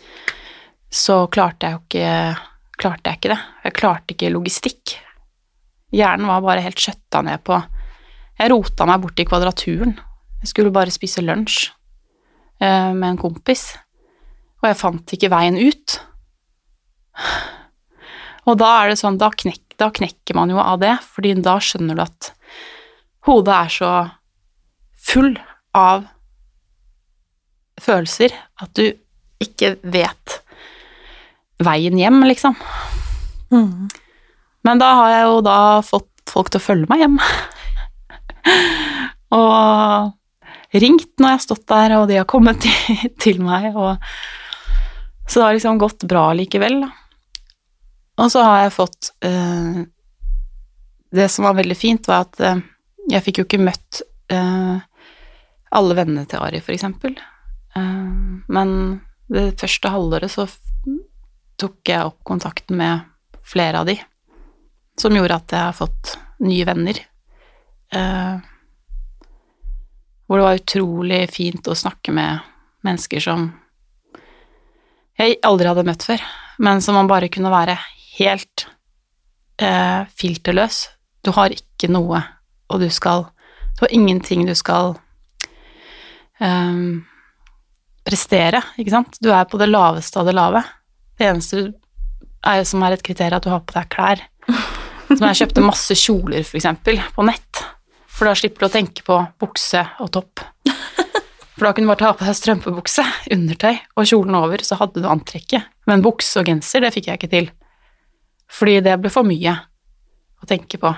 [0.89, 3.39] Så klarte jeg jo ikke Klarte jeg ikke det.
[3.63, 4.97] Jeg klarte ikke logistikk.
[5.95, 7.61] Hjernen var bare helt skjøtta ned på
[8.35, 9.95] Jeg rota meg bort i kvadraturen.
[10.41, 11.69] Jeg skulle bare spise lunsj
[12.59, 13.69] eh, med en kompis
[14.65, 15.99] og jeg fant ikke veien ut.
[18.49, 21.59] Og da er det sånn, da, knek, da knekker man jo av det, fordi da
[21.61, 22.31] skjønner du at
[23.29, 23.91] hodet er så
[25.05, 25.35] full
[25.77, 26.07] av
[27.81, 28.33] følelser
[28.63, 28.87] at du
[29.43, 30.39] ikke vet
[31.63, 32.55] veien hjem, liksom.
[33.53, 33.87] Mm.
[34.65, 37.17] Men da har jeg jo da fått folk til å følge meg hjem.
[39.39, 40.13] og
[40.75, 44.01] ringt når jeg har stått der, og de har kommet til, til meg, og
[45.25, 46.83] så det har liksom gått bra likevel.
[48.21, 49.81] Og så har jeg fått uh,
[51.11, 52.61] Det som var veldig fint, var at uh,
[53.11, 54.77] jeg fikk jo ikke møtt uh,
[55.75, 57.17] alle vennene til Ari, for eksempel.
[58.47, 58.69] men
[59.27, 60.45] det første halvåret så
[61.59, 63.05] tok jeg opp kontakten med
[63.45, 63.95] flere av de,
[64.99, 66.15] som gjorde at jeg har fått
[66.45, 66.99] nye venner.
[70.25, 72.39] hvor det var utrolig fint å snakke med
[72.83, 73.45] mennesker som
[75.15, 76.23] jeg aldri hadde møtt før,
[76.59, 77.77] men som man bare kunne være
[78.17, 78.65] helt
[79.61, 80.81] eh, filterløs.
[81.23, 82.21] Du har ikke noe,
[82.69, 83.29] og du skal
[83.75, 84.93] Du har ingenting du skal
[86.39, 86.75] eh,
[88.07, 89.17] prestere, ikke sant?
[89.19, 90.61] Du er på det laveste av det lave.
[91.15, 91.61] Det eneste
[92.45, 94.23] er, som er et kriterium, at du har på deg klær.
[95.05, 97.61] Som jeg kjøpte masse kjoler, eksempel, på nett.
[98.15, 100.43] For da slipper du å tenke på bukse og topp.
[101.55, 105.03] For da kunne du bare ta på deg strømpebukse, undertøy og kjolen over, så hadde
[105.03, 105.69] du antrekket.
[105.87, 107.47] Men bukse og genser, det fikk jeg ikke til.
[108.51, 110.91] Fordi det ble for mye å tenke på.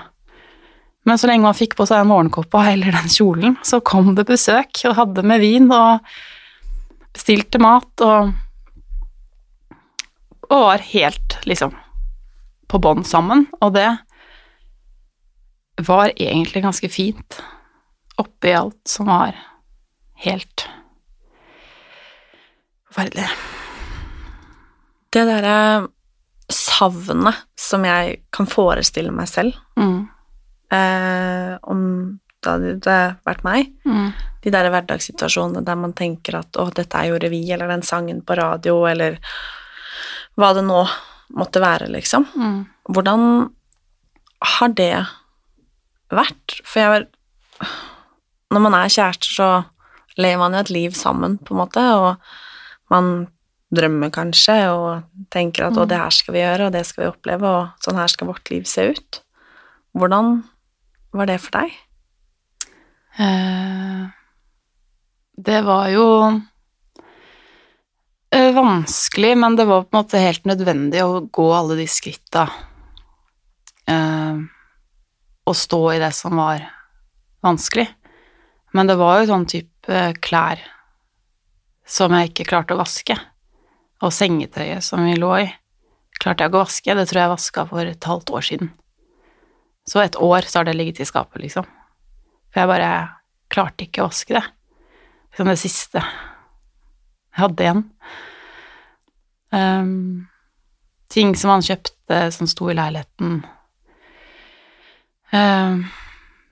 [1.06, 4.26] Men så lenge man fikk på seg den morgenkåpa eller den kjolen, så kom det
[4.28, 6.02] besøk og hadde med vin og
[7.14, 8.34] bestilte mat og
[10.48, 11.74] Og var helt, liksom,
[12.68, 13.46] på bånn sammen.
[13.60, 13.88] Og det
[15.86, 17.40] var egentlig ganske fint
[18.18, 19.36] oppi alt som var
[20.24, 20.66] helt
[22.88, 23.28] forferdelig.
[25.12, 25.58] Det derre
[26.52, 30.00] savnet som jeg kan forestille meg selv mm.
[30.74, 31.84] eh, om
[32.44, 34.10] da det hadde vært meg, mm.
[34.44, 38.20] de der hverdagssituasjonene der man tenker at 'å, dette er jo revy', eller den sangen
[38.22, 39.18] på radio, eller
[40.38, 40.82] hva det nå
[41.36, 42.26] måtte være, liksom.
[42.38, 42.60] Mm.
[42.88, 43.22] Hvordan
[44.56, 44.92] har det
[46.14, 46.60] vært?
[46.64, 47.08] For jeg
[48.48, 49.48] Når man er kjærester, så
[50.16, 52.16] lever man jo et liv sammen, på en måte, og
[52.88, 53.26] man
[53.68, 55.80] drømmer kanskje og tenker at mm.
[55.82, 58.30] 'å, det her skal vi gjøre, og det skal vi oppleve, og sånn her skal
[58.30, 59.20] vårt liv se ut'.
[59.92, 60.44] Hvordan
[61.12, 61.76] var det for deg?
[63.18, 64.08] Eh,
[65.36, 66.06] det var jo
[68.32, 72.44] vanskelig, men det var på en måte helt nødvendig å gå alle de skritta
[73.88, 74.42] eh,
[75.48, 76.66] og stå i det som var
[77.46, 77.86] vanskelig.
[78.76, 80.60] Men det var jo sånn type Eh, klær
[81.88, 83.14] som jeg ikke klarte å vaske,
[84.04, 85.46] og sengetøyet som vi lå i,
[86.20, 86.96] klarte jeg ikke å vaske.
[86.98, 88.70] Det tror jeg vaska for et halvt år siden.
[89.88, 91.64] Så et år så har det ligget i skapet, liksom.
[92.52, 92.90] For jeg bare
[93.48, 94.44] klarte ikke å vaske det.
[95.30, 96.04] Liksom det siste
[97.38, 97.84] jeg hadde en.
[99.54, 99.94] Um,
[101.08, 103.38] ting som han kjøpte som sto i leiligheten,
[105.30, 105.84] Um,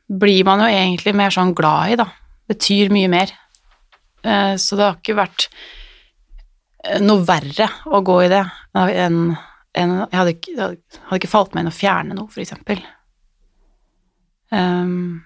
[0.07, 2.07] blir man jo egentlig mer sånn glad i, da.
[2.51, 3.33] Betyr mye mer.
[4.21, 5.47] Uh, så det har ikke vært
[6.85, 8.43] eh, noe verre å gå i det
[8.75, 9.37] enn
[9.77, 12.79] en, jeg hadde, ikke, hadde ikke falt meg inn å fjerne noe, for eksempel.
[14.49, 15.21] Um,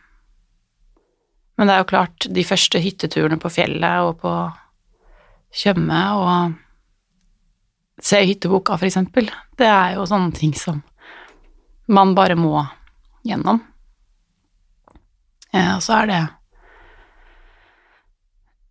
[1.55, 4.33] men det er jo klart, de første hytteturene på fjellet og på
[5.51, 6.53] Tjøme og
[8.01, 10.81] se hytteboka, for eksempel, det er jo sånne ting som
[11.91, 12.63] man bare må
[13.27, 13.59] gjennom.
[15.51, 16.21] Ja, og så er det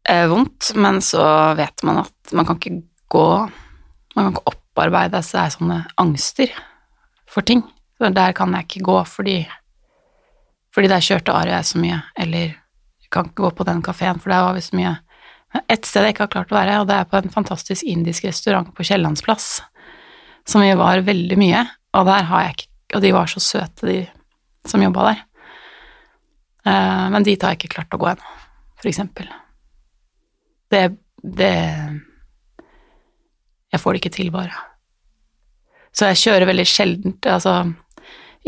[0.07, 1.23] eh, vondt, men så
[1.59, 3.25] vet man at man kan ikke gå
[4.15, 6.49] Man kan ikke opparbeide seg sånne angster
[7.29, 7.61] for ting.
[7.95, 9.37] Så der kan jeg ikke gå fordi
[10.73, 14.33] fordi der kjørte Are så mye, eller jeg kan ikke gå på den kafeen, for
[14.33, 14.95] der var vi så mye.
[15.49, 18.27] Ett sted jeg ikke har klart å være, og det er på en fantastisk indisk
[18.27, 19.47] restaurant på Kiellandsplass,
[20.45, 21.63] som vi var veldig mye,
[21.97, 23.99] og der har jeg ikke Og de var så søte, de
[24.65, 25.19] som jobba der.
[26.65, 28.31] Uh, men dit har jeg ikke klart å gå ennå,
[28.81, 29.27] for eksempel.
[30.73, 31.51] Det, det
[33.69, 34.57] Jeg får det ikke til, bare.
[35.93, 37.59] Så jeg kjører veldig sjeldent, altså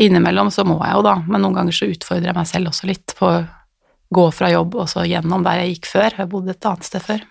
[0.02, 2.88] Innimellom så må jeg jo, da, men noen ganger så utfordrer jeg meg selv også
[2.90, 3.30] litt på
[4.14, 6.18] gå fra jobb og så gjennom der jeg gikk før.
[6.18, 7.24] Jeg bodde et annet sted før.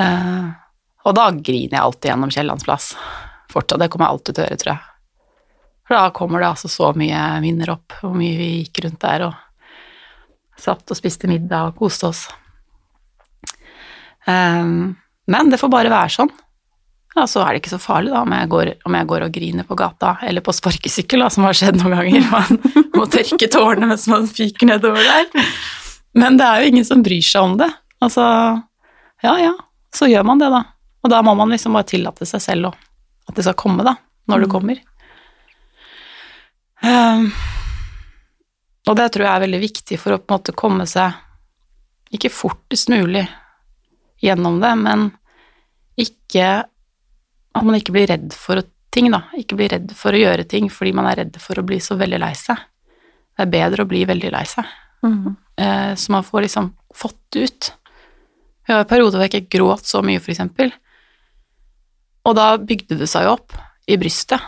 [0.00, 0.50] Uh,
[1.04, 2.90] og da griner jeg alltid gjennom Kiellands plass.
[3.52, 3.80] Fortsatt.
[3.82, 4.90] Det kommer jeg alltid til å gjøre, tror jeg.
[5.84, 9.26] For da kommer det altså så mye minner opp, hvor mye vi gikk rundt der
[9.26, 9.40] og
[10.60, 12.24] satt og spiste middag og koste oss.
[14.24, 14.94] Um,
[15.28, 16.32] men det får bare være sånn.
[17.14, 19.34] Ja, så er det ikke så farlig da, om jeg går, om jeg går og
[19.36, 22.26] griner på gata, eller på sparkesykkel, da, som har skjedd noen ganger.
[22.32, 25.52] Man må tørke tårene mens man fyker nedover der.
[26.18, 27.70] Men det er jo ingen som bryr seg om det.
[28.02, 28.24] Altså,
[29.22, 29.52] ja ja,
[29.94, 30.64] så gjør man det, da.
[31.04, 32.74] Og da må man liksom bare tillate seg selv å,
[33.30, 33.94] at det skal komme, da,
[34.30, 34.82] når det kommer.
[36.84, 37.28] Um,
[38.90, 41.14] og det tror jeg er veldig viktig for å på en måte komme seg,
[42.14, 43.24] ikke fortest mulig
[44.22, 45.08] gjennom det, men
[46.00, 46.64] ikke
[47.54, 48.62] at man ikke blir redd for
[48.94, 49.24] ting, da.
[49.38, 51.98] Ikke blir redd for å gjøre ting fordi man er redd for å bli så
[51.98, 52.58] veldig lei seg.
[53.34, 54.70] Det er bedre å bli veldig lei seg.
[55.04, 55.34] Mm.
[55.60, 57.70] Eh, så man får liksom fått ut.
[58.64, 60.72] Vi har en periode hvor jeg ikke gråt så mye, for eksempel.
[62.24, 63.56] Og da bygde det seg jo opp
[63.90, 64.40] i brystet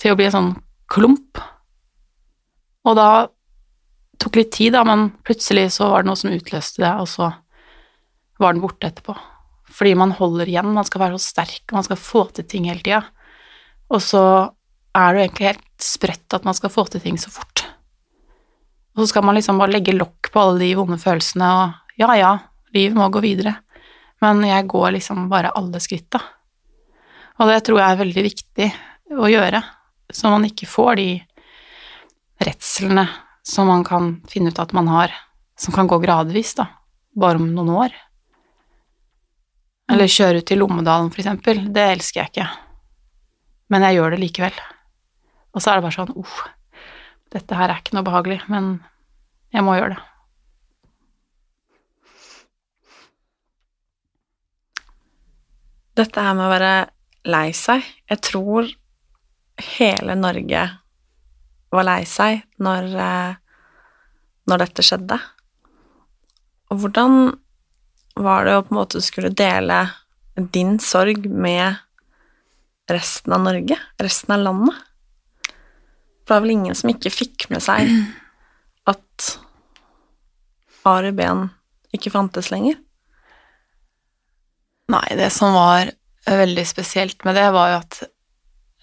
[0.00, 0.52] til å bli en sånn
[0.90, 1.40] klump.
[2.84, 3.10] Og da
[4.20, 7.30] tok litt tid, da, men plutselig så var det noe som utløste det, og så
[8.40, 9.16] var den borte etterpå
[9.70, 12.82] fordi man holder igjen, man skal være så sterk, man skal få til ting hele
[12.84, 13.04] tida.
[13.90, 14.22] Og så
[14.96, 17.64] er det jo egentlig helt sprøtt at man skal få til ting så fort.
[18.94, 22.10] Og så skal man liksom bare legge lokk på alle de vonde følelsene og ja,
[22.18, 22.32] ja,
[22.74, 23.54] livet må gå videre,
[24.24, 26.20] men jeg går liksom bare alle skritta.
[27.40, 28.68] Og det tror jeg er veldig viktig
[29.20, 29.62] å gjøre,
[30.12, 31.08] så man ikke får de
[32.44, 33.06] redslene
[33.46, 35.12] som man kan finne ut at man har,
[35.58, 36.68] som kan gå gradvis, da,
[37.16, 37.96] bare om noen år.
[39.90, 41.64] Eller kjøre ut til Lommedalen, eksempel.
[41.74, 42.46] Det elsker jeg ikke.
[43.70, 44.60] Men jeg gjør det likevel.
[45.50, 46.36] Og så er det bare sånn uff,
[47.34, 48.76] dette her er ikke noe behagelig, men
[49.54, 50.06] jeg må gjøre det.
[56.00, 56.74] Dette her med å være
[57.28, 58.68] lei seg Jeg tror
[59.60, 60.62] hele Norge
[61.74, 63.34] var lei seg når, eh,
[64.48, 65.18] når dette skjedde.
[66.72, 67.34] Og hvordan
[68.24, 69.82] var det å på en måte skulle dele
[70.54, 71.80] din sorg med
[72.90, 74.76] resten av Norge, resten av landet.
[76.24, 77.90] For det var vel ingen som ikke fikk med seg
[78.90, 79.30] at
[80.88, 81.48] Ari Ben
[81.94, 82.78] ikke fantes lenger?
[84.90, 85.90] Nei, det som var
[86.26, 88.00] veldig spesielt med det, var jo at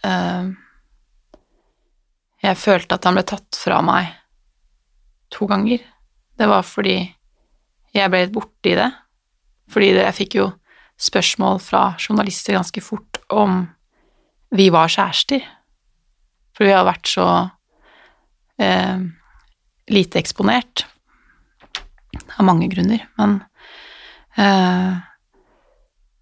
[0.07, 0.51] uh,
[2.43, 4.11] jeg følte at han ble tatt fra meg
[5.33, 5.83] to ganger.
[6.37, 6.99] Det var fordi
[7.95, 8.87] jeg ble litt i det,
[9.71, 10.47] fordi jeg fikk jo
[10.97, 13.65] spørsmål fra journalister ganske fort om
[14.55, 15.43] vi var kjærester.
[16.55, 17.27] For vi har vært så
[18.61, 19.03] eh,
[19.93, 20.87] lite eksponert.
[22.37, 23.37] Av mange grunner, men
[24.37, 24.95] eh,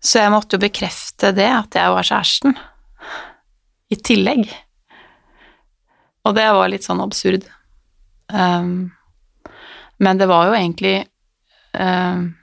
[0.05, 2.57] Så jeg måtte jo bekrefte det, at jeg var kjæresten.
[3.89, 4.49] I tillegg.
[6.25, 7.45] Og det var litt sånn absurd.
[8.29, 8.91] Um,
[10.01, 10.95] men det var jo egentlig
[11.77, 12.33] um,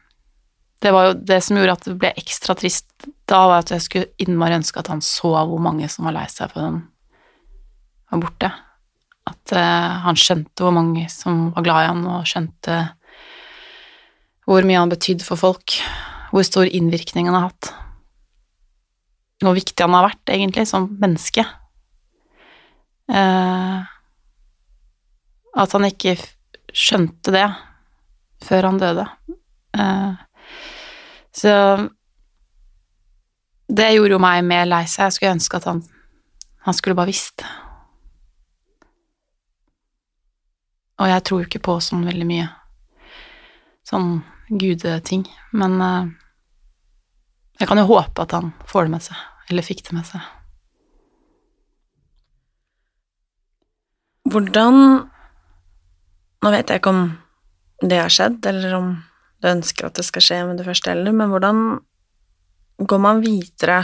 [0.82, 2.88] det var jo det som gjorde at det ble ekstra trist
[3.30, 6.26] da, var at jeg skulle innmari ønske at han så hvor mange som var lei
[6.30, 6.80] seg for den
[8.10, 8.50] var borte.
[9.30, 12.80] At uh, han skjønte hvor mange som var glad i han, og skjønte
[14.48, 15.78] hvor mye han betydde for folk,
[16.34, 17.72] hvor stor innvirkning han har hatt.
[19.42, 21.46] hvor viktig han har vært, egentlig, som menneske.
[23.10, 23.86] Uh,
[25.52, 26.16] at han ikke
[26.72, 27.46] skjønte det
[28.42, 29.04] før han døde.
[29.76, 30.22] Eh,
[31.36, 31.52] så
[33.72, 35.08] det gjorde jo meg mer lei seg.
[35.08, 35.80] Jeg skulle ønske at han,
[36.66, 37.44] han skulle bare visst.
[41.00, 42.50] Og jeg tror jo ikke på sånn veldig mye
[43.88, 44.20] sånn
[44.52, 45.24] gudeting,
[45.56, 46.10] men eh,
[47.60, 50.28] jeg kan jo håpe at han får det med seg, eller fikk det med seg.
[54.32, 54.78] Hvordan
[56.42, 57.04] Nå vet jeg ikke om
[57.86, 58.86] det har skjedd, eller om
[59.42, 61.62] du ønsker at det skal skje med det første eldre, men hvordan
[62.78, 63.80] går man videre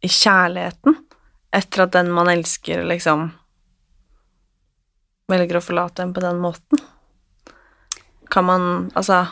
[0.00, 0.96] i kjærligheten
[1.56, 3.28] etter at den man elsker, liksom
[5.30, 6.80] velger å forlate en på den måten?
[8.30, 8.64] Kan man
[8.94, 9.24] Altså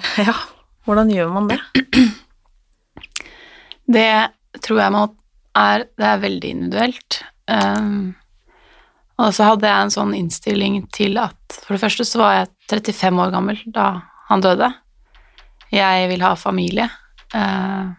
[0.26, 0.34] Ja,
[0.88, 1.60] hvordan gjør man det?
[3.90, 4.12] Det
[4.62, 5.02] tror jeg må
[5.58, 7.22] er Det er veldig individuelt.
[7.50, 8.14] Um,
[9.18, 12.50] og så hadde jeg en sånn innstilling til at For det første så var jeg
[12.70, 13.86] 35 år gammel da
[14.30, 14.70] han døde.
[15.70, 16.86] Jeg vil ha familie.
[17.34, 17.90] Uh,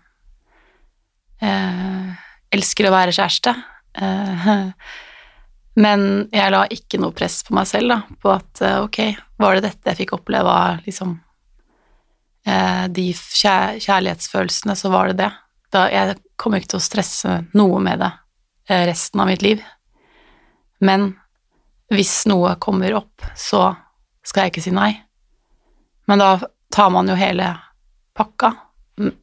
[1.44, 2.12] uh,
[2.52, 3.54] elsker å være kjæreste.
[4.00, 4.72] Uh,
[5.84, 9.02] men jeg la ikke noe press på meg selv da, på at uh, ok,
[9.42, 11.16] var det dette jeg fikk oppleve av liksom
[12.48, 15.32] uh, de kjær kjærlighetsfølelsene, så var det det.
[15.72, 19.64] Da, jeg kommer ikke til å stresse noe med det uh, resten av mitt liv.
[20.82, 21.14] Men
[21.92, 23.70] hvis noe kommer opp, så
[24.24, 24.92] skal jeg ikke si nei.
[26.08, 26.32] Men da
[26.72, 27.50] tar man jo hele
[28.18, 28.54] pakka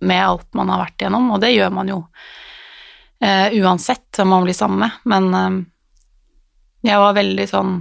[0.01, 4.47] med alt man har vært igjennom, og det gjør man jo uh, uansett hvem man
[4.47, 4.99] blir sammen med.
[5.09, 5.61] Men uh,
[6.87, 7.79] jeg var veldig sånn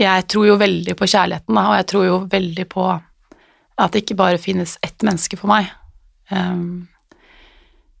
[0.00, 2.86] Jeg tror jo veldig på kjærligheten, da, og jeg tror jo veldig på
[3.76, 5.70] at det ikke bare finnes ett menneske for meg.
[6.30, 6.86] Um,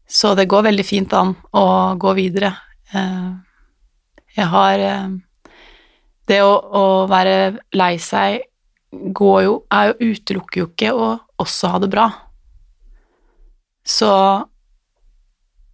[0.08, 1.66] så det går veldig fint an å
[2.00, 2.52] gå videre.
[2.92, 3.36] Uh,
[4.36, 5.16] jeg har uh,
[6.28, 8.42] Det å, å være lei seg
[8.90, 11.08] går jo er jo Utelukker jo ikke å
[11.42, 12.06] også ha det bra.
[13.86, 14.10] Så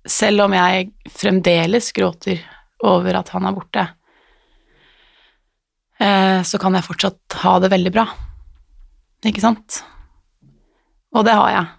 [0.04, 2.42] selv om jeg fremdeles gråter
[2.82, 3.84] over at han er borte,
[6.02, 8.06] eh, så kan jeg fortsatt ha det veldig bra.
[9.22, 9.82] Ikke sant?
[11.14, 11.70] Og det har jeg.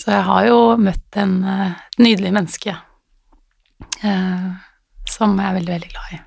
[0.00, 2.74] Så jeg har jo møtt en eh, nydelig menneske
[4.02, 4.50] eh,
[5.20, 6.20] som jeg er veldig, veldig glad i.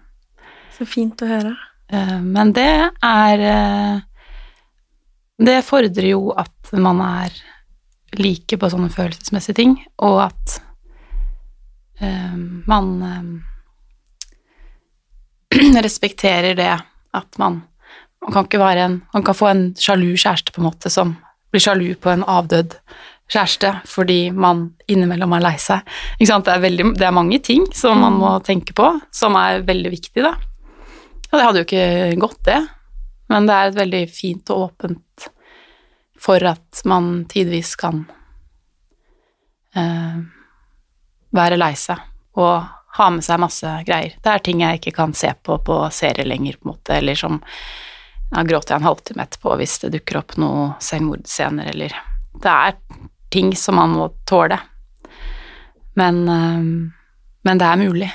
[0.76, 1.54] Så fint å høre.
[1.94, 2.70] Eh, men det
[3.04, 3.96] er eh,
[5.44, 7.34] Det fordrer jo at man er
[8.22, 9.76] like på sånne følelsesmessige ting,
[10.06, 10.60] og at
[12.06, 12.38] eh,
[12.70, 12.94] man
[15.88, 16.74] respekterer det
[17.14, 17.64] at man
[18.24, 21.18] man kan ikke være en Man kan få en sjalu kjæreste, på en måte, som
[21.52, 22.78] blir sjalu på en avdød
[23.32, 25.86] kjæreste fordi man innimellom er lei seg.
[26.18, 26.48] Ikke sant?
[26.48, 29.94] Det, er veldig, det er mange ting som man må tenke på, som er veldig
[29.94, 30.36] viktig, da.
[31.32, 32.60] Og det hadde jo ikke gått, det.
[33.32, 35.30] Men det er et veldig fint og åpent
[36.24, 38.04] for at man tidvis kan
[39.76, 40.20] eh,
[41.34, 42.00] være lei seg
[42.40, 42.68] og
[42.98, 44.14] ha med seg masse greier.
[44.22, 47.18] Det er ting jeg ikke kan se på på serie lenger, på en måte, eller
[47.20, 47.42] som
[48.34, 51.94] Da gråter jeg en halvtime etterpå hvis det dukker opp noen selvmordsscener, eller
[52.34, 52.78] Det er
[53.34, 54.60] ting som man må tåle.
[56.00, 56.64] Men, eh,
[57.44, 58.12] men det er mulig.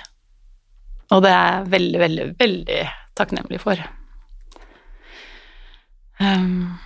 [1.15, 2.83] Og det er jeg veldig, veldig, veldig
[3.19, 3.81] takknemlig for.
[6.19, 6.79] Um,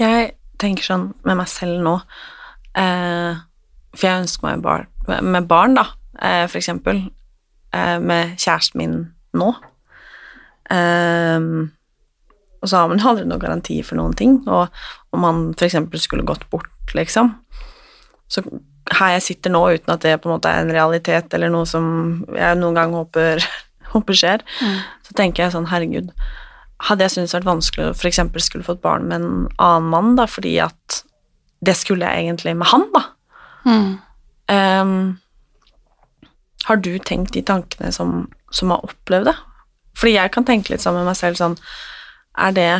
[0.00, 1.90] Jeg tenker sånn med meg selv nå
[2.72, 3.36] eh,
[3.92, 4.86] For jeg ønsker meg barn,
[5.20, 5.84] med barn, da,
[6.16, 7.02] eh, for eksempel.
[7.76, 8.94] Eh, med kjæresten min
[9.36, 9.50] nå.
[10.72, 11.48] Eh,
[12.60, 14.38] og så har man aldri noen garanti for noen ting.
[14.48, 14.68] Og
[15.16, 17.34] om han for eksempel skulle gått bort, liksom
[18.30, 18.42] Så
[18.94, 21.66] her jeg sitter nå, uten at det på en måte er en realitet eller noe
[21.68, 21.84] som
[22.34, 23.42] jeg noen gang håper,
[23.94, 24.44] håper skjer,
[25.06, 26.10] så tenker jeg sånn, herregud
[26.88, 30.14] hadde jeg syntes det vært vanskelig å eksempel skulle fått barn med en annen mann,
[30.18, 31.02] da, fordi at
[31.60, 33.02] det skulle jeg egentlig med han, da.
[34.50, 34.94] Ehm,
[36.64, 39.36] har du tenkt de tankene som, som har opplevd det?
[40.00, 41.56] Fordi jeg kan tenke litt sammen med meg selv sånn
[42.38, 42.70] Er det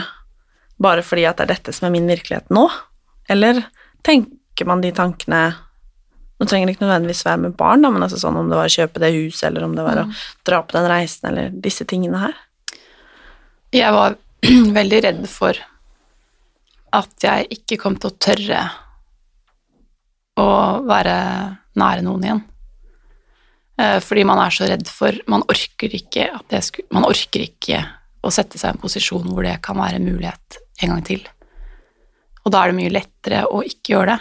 [0.80, 2.64] bare fordi at det er dette som er min virkelighet nå?
[3.28, 3.60] Eller
[4.06, 5.42] tenker man de tankene
[6.40, 8.70] Nå trenger det ikke nødvendigvis være med barn, da, men altså sånn om det var
[8.70, 10.06] å kjøpe det huset, eller om det var å
[10.48, 12.38] dra på den reisen, eller disse tingene her.
[13.76, 14.16] Jeg var
[14.78, 15.60] veldig redd for
[16.96, 18.62] at jeg ikke kom til å tørre
[20.40, 20.48] å
[20.88, 21.16] være
[21.76, 22.40] nære noen igjen.
[23.80, 27.44] Eh, Fordi man er så redd for Man orker ikke at det sku, Man orker
[27.46, 27.84] ikke
[28.20, 31.22] å sette seg i en posisjon hvor det kan være en mulighet en gang til.
[32.44, 34.20] Og da er det mye lettere å ikke gjøre det.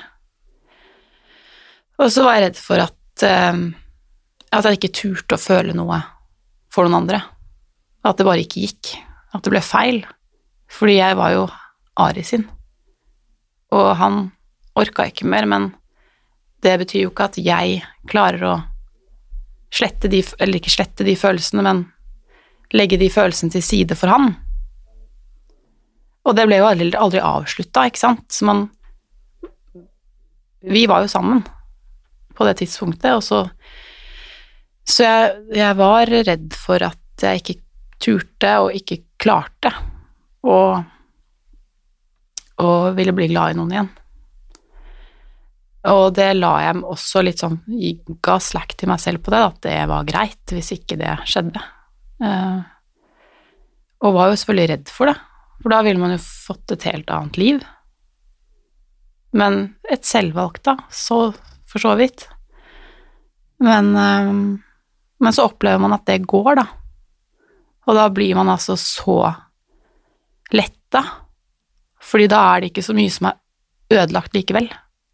[2.00, 3.60] Og så var jeg redd for at, eh,
[4.56, 6.00] at jeg ikke turte å føle noe
[6.72, 7.22] for noen andre.
[8.06, 8.94] At det bare ikke gikk.
[9.36, 10.02] At det ble feil.
[10.70, 11.48] Fordi jeg var jo
[12.00, 12.46] Ari sin.
[13.76, 14.32] Og han
[14.80, 15.74] orka ikke mer, men
[16.64, 18.58] det betyr jo ikke at jeg klarer å
[19.70, 21.84] slette de Eller ikke slette de følelsene, men
[22.74, 24.34] legge de følelsene til side for han.
[26.30, 28.68] Og det ble jo aldri, aldri avslutta, ikke sant, så man
[30.60, 31.42] Vi var jo sammen
[32.36, 33.50] på det tidspunktet, og så
[34.86, 37.60] Så jeg, jeg var redd for at jeg ikke
[38.00, 39.74] turte og ikke klarte
[40.48, 40.60] å
[42.60, 43.90] og ville bli glad i noen igjen.
[45.90, 47.56] Og det la jeg også litt sånn
[48.26, 51.62] Ga slack til meg selv på det, at det var greit hvis ikke det skjedde.
[52.20, 52.60] Uh,
[54.04, 55.16] og var jo selvfølgelig redd for det,
[55.60, 57.62] for da ville man jo fått et helt annet liv.
[59.36, 61.30] Men et selvvalgt, da, så
[61.70, 62.26] for så vidt.
[63.62, 64.34] Men, uh,
[65.20, 66.66] men så opplever man at det går, da.
[67.90, 69.22] Og da blir man altså så
[70.54, 71.04] letta,
[72.02, 74.70] fordi da er det ikke så mye som er ødelagt likevel.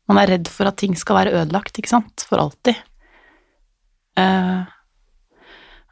[0.07, 2.77] Man er redd for at ting skal være ødelagt, ikke sant, for alltid.
[4.19, 4.63] Uh,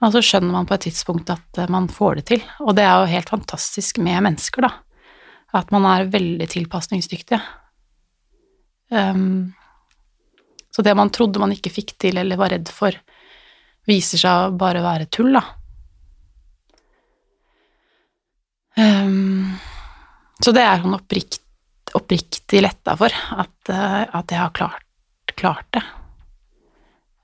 [0.04, 2.86] og så skjønner man på et tidspunkt at uh, man får det til, og det
[2.86, 4.72] er jo helt fantastisk med mennesker, da,
[5.60, 7.39] at man er veldig tilpasningsdyktige.
[8.93, 9.54] Um,
[10.74, 12.95] så det man trodde man ikke fikk til eller var redd for,
[13.89, 15.43] viser seg å bare være tull, da.
[18.74, 19.54] Um,
[20.41, 21.39] så det er sånn opprikt,
[21.93, 25.84] oppriktig letta for, at, uh, at, jeg har klart, klart det.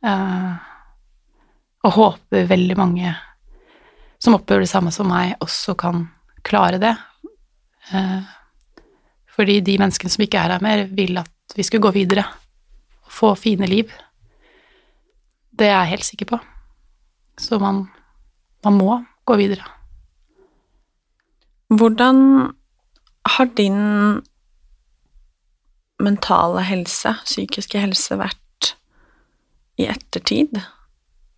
[0.05, 0.68] Uh,
[1.85, 3.13] og håper veldig mange
[4.19, 6.03] som opplever det samme som meg, også kan
[6.43, 6.91] klare det.
[7.93, 8.19] Uh,
[9.31, 12.25] fordi de menneskene som ikke er her mer, vil at vi skulle gå videre
[13.05, 13.91] og få fine liv.
[15.55, 16.39] Det er jeg helt sikker på.
[17.39, 17.85] Så man,
[18.67, 19.63] man må gå videre.
[21.69, 22.49] Hvordan
[23.29, 23.79] har din
[25.99, 28.73] mentale helse, psykiske helse, vært
[29.79, 30.59] i ettertid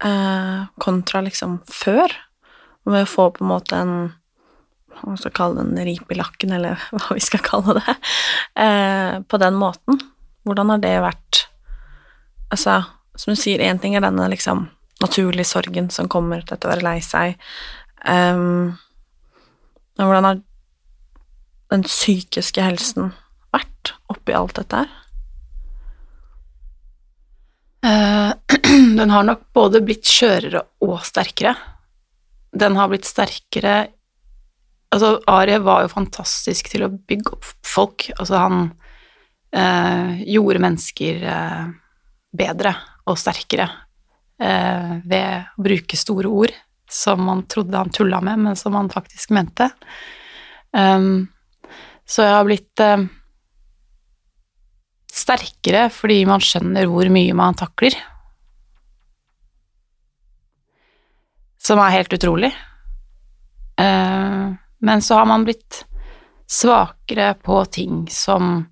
[0.06, 2.14] eh, kontra liksom før?
[2.90, 3.96] Med å få på en måte en
[5.02, 7.96] hva skal vi kalle det, en rip i lakken, eller hva vi skal kalle det,
[8.62, 10.02] eh, på den måten.
[10.48, 11.48] Hvordan har det vært
[12.52, 12.82] Altså,
[13.16, 14.66] som du sier, én ting er denne liksom
[15.00, 17.38] naturlige sorgen som kommer til å være lei seg.
[18.04, 18.76] Um,
[19.96, 20.42] men hvordan har
[21.72, 23.14] den psykiske helsen
[23.56, 24.92] vært oppi alt dette her?
[27.86, 28.34] Uh,
[28.98, 31.56] den har nok både blitt skjørere og sterkere.
[32.52, 33.76] Den har blitt sterkere
[34.92, 38.10] Altså, Arie var jo fantastisk til å bygge opp folk.
[38.18, 38.58] Altså, han
[39.56, 41.70] eh, gjorde mennesker eh,
[42.36, 42.74] bedre
[43.08, 43.70] og sterkere
[44.42, 46.52] ved å bruke store ord
[46.92, 49.70] som man trodde han tulla med, men som han faktisk mente.
[50.72, 51.28] Um,
[52.06, 53.06] så jeg har blitt uh,
[55.12, 57.96] sterkere fordi man skjønner hvor mye man takler.
[61.62, 62.52] Som er helt utrolig.
[63.80, 65.84] Uh, men så har man blitt
[66.52, 68.68] svakere på ting som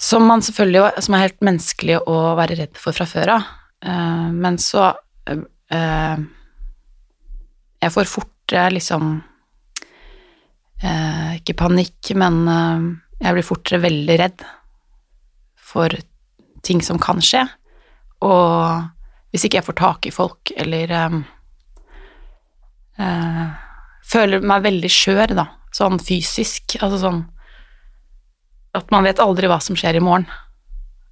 [0.00, 3.48] som man selvfølgelig Som er helt menneskelig å være redd for fra før av.
[3.84, 6.22] Uh, men så uh,
[7.80, 9.12] Jeg får fortere liksom
[10.80, 12.38] Ikke panikk, men
[13.20, 14.44] jeg blir fortere veldig redd
[15.70, 15.94] for
[16.66, 17.46] ting som kan skje.
[18.26, 20.96] Og hvis ikke jeg får tak i folk, eller
[24.10, 25.46] Føler meg veldig skjør, da,
[25.76, 26.76] sånn fysisk.
[26.82, 27.20] Altså sånn
[28.76, 30.26] at man vet aldri hva som skjer i morgen.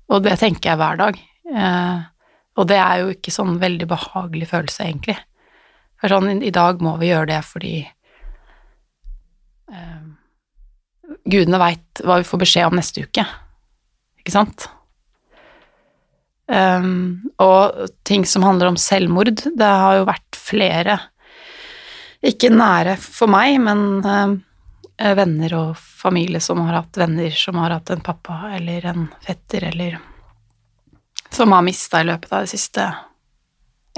[0.09, 1.19] Og det tenker jeg hver dag.
[1.49, 2.07] Uh,
[2.59, 5.17] og det er jo ikke sånn veldig behagelig følelse, egentlig.
[5.99, 7.75] For sånn, i dag må vi gjøre det fordi
[9.75, 10.07] uh,
[11.27, 13.25] gudene veit hva vi får beskjed om neste uke,
[14.29, 14.68] ikke sant?
[16.49, 20.99] Um, og ting som handler om selvmord, det har jo vært flere,
[22.24, 24.39] ikke nære for meg, men um,
[24.99, 29.68] venner og familie som har hatt venner som har hatt en pappa eller en fetter
[29.68, 29.99] eller
[31.31, 32.89] som har mista i løpet av det siste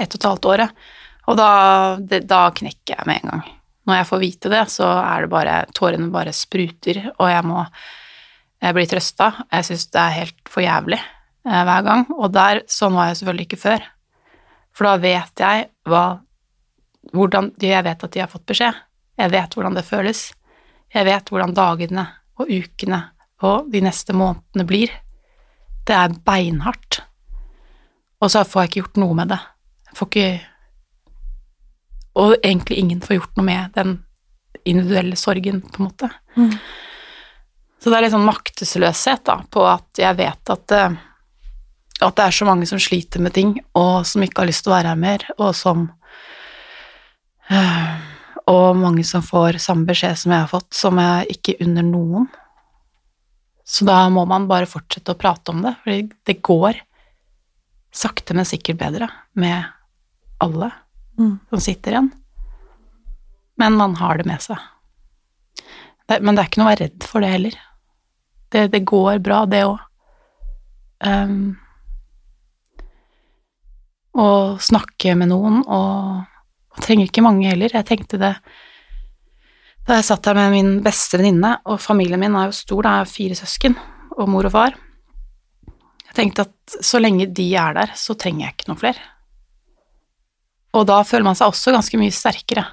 [0.01, 0.85] ett og et halvt året.
[1.29, 1.49] Og da,
[1.97, 3.43] det, da knekker jeg med en gang.
[3.87, 7.63] Når jeg får vite det, så er det bare Tårene bare spruter, og jeg må
[8.61, 9.31] jeg blir trøsta.
[9.49, 12.05] Jeg syns det er helt for jævlig eh, hver gang.
[12.17, 13.87] Og der, sånn var jeg selvfølgelig ikke før.
[14.71, 16.05] For da vet jeg hva
[17.11, 18.75] hvordan, Jeg vet at de har fått beskjed.
[19.17, 20.19] Jeg vet hvordan det føles.
[20.93, 22.05] Jeg vet hvordan dagene
[22.37, 23.01] og ukene
[23.41, 24.91] og de neste månedene blir.
[25.87, 27.01] det er beinhardt.
[28.21, 29.39] Og så får jeg ikke gjort noe med det.
[29.89, 30.47] Jeg får ikke
[32.13, 34.03] Og egentlig ingen får gjort noe med den
[34.65, 36.09] individuelle sorgen, på en måte.
[36.35, 36.57] Mm.
[37.81, 40.97] Så det er litt sånn maktesløshet da, på at jeg vet at, eh,
[42.01, 44.73] at det er så mange som sliter med ting, og som ikke har lyst til
[44.73, 45.87] å være her mer, og som
[47.49, 47.97] eh,
[48.51, 52.25] Og mange som får samme beskjed som jeg har fått, som jeg ikke unner noen.
[53.63, 56.79] Så da må man bare fortsette å prate om det, fordi det går
[57.93, 59.69] sakte, men sikkert bedre med
[60.41, 60.71] alle
[61.19, 61.39] Mm.
[61.49, 62.11] som sitter igjen.
[63.57, 64.57] Men man har det med seg.
[66.19, 67.57] Men det er ikke noe å være redd for det heller.
[68.51, 69.79] Det, det går bra, det òg.
[71.01, 71.55] Um,
[74.11, 74.27] å
[74.61, 76.27] snakke med noen, og,
[76.75, 77.71] og trenger ikke mange heller.
[77.73, 78.35] Jeg tenkte det
[79.87, 82.91] da jeg satt her med min beste venninne, og familien min er jo stor, det
[82.91, 83.77] er fire søsken
[84.13, 84.75] og mor og far.
[86.11, 89.09] Jeg tenkte at så lenge de er der, så trenger jeg ikke noen flere.
[90.77, 92.65] Og da føler man seg også ganske mye sterkere,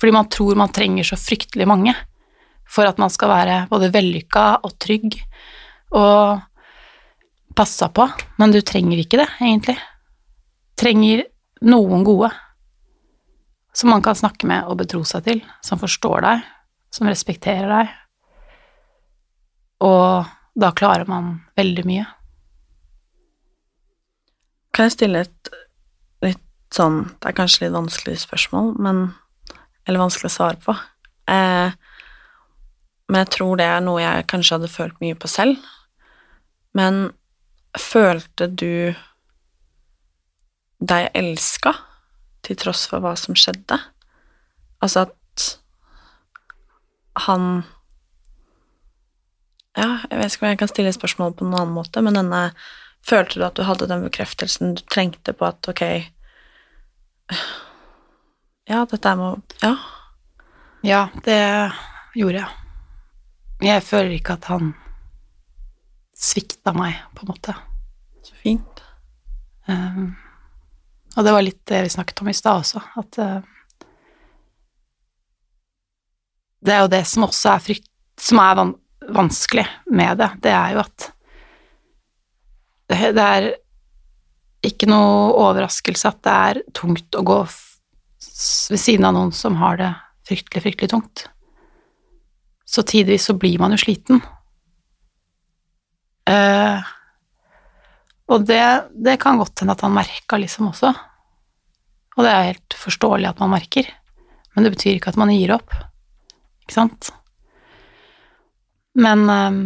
[0.00, 1.94] fordi man tror man trenger så fryktelig mange
[2.70, 5.18] for at man skal være både vellykka og trygg
[5.94, 6.40] og
[7.54, 8.08] passa på,
[8.40, 9.76] men du trenger ikke det, egentlig.
[10.80, 11.22] Trenger
[11.64, 12.32] noen gode
[13.74, 16.42] som man kan snakke med og betro seg til, som forstår deg,
[16.94, 17.94] som respekterer deg,
[19.82, 22.04] og da klarer man veldig mye.
[24.74, 25.50] Kan jeg stille et
[26.24, 26.40] litt
[26.74, 29.04] sånn Det er kanskje litt vanskelig spørsmål, men
[29.86, 30.72] Eller vanskelig å svare på.
[31.28, 31.74] Eh,
[33.08, 35.58] men jeg tror det er noe jeg kanskje hadde følt mye på selv.
[36.74, 37.10] Men
[37.78, 38.94] følte du
[40.84, 41.74] deg elska
[42.44, 43.78] til tross for hva som skjedde?
[44.84, 45.50] Altså at
[47.26, 47.62] han
[49.74, 52.48] Ja, jeg vet ikke om jeg kan stille spørsmålet på noen annen måte, men denne
[53.04, 55.82] Følte du at du hadde den bekreftelsen du trengte på at ok
[58.70, 59.74] Ja, dette må Ja.
[60.84, 61.40] Ja, det
[62.16, 62.63] gjorde jeg.
[63.64, 64.74] Jeg føler ikke at han
[66.14, 67.54] svikta meg, på en måte.
[68.24, 68.82] Så fint.
[69.68, 70.12] Um,
[71.14, 73.50] og det var litt det vi snakket om i stad også, at uh,
[76.64, 77.88] Det er jo det som også er frykt
[78.20, 81.10] Som er van vanskelig med det, det er jo at
[82.88, 83.50] det, er
[84.64, 89.76] ikke noe overraskelse at det er tungt å gå ved siden av noen som har
[89.80, 89.90] det
[90.24, 91.26] fryktelig, fryktelig tungt.
[92.74, 94.22] Så tidvis så blir man jo sliten.
[96.24, 96.80] Uh,
[98.32, 98.64] og det,
[98.96, 100.90] det, kan godt hende at han merka liksom også.
[102.16, 103.86] Og det er helt forståelig at man merker,
[104.54, 105.74] men det betyr ikke at man gir opp,
[106.64, 107.10] ikke sant?
[108.98, 109.60] Men uh,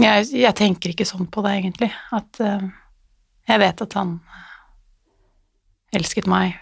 [0.00, 1.90] jeg, jeg, tenker ikke sånn på det, egentlig.
[2.14, 2.64] At uh,
[3.50, 4.16] jeg vet at han
[5.92, 6.56] elsket meg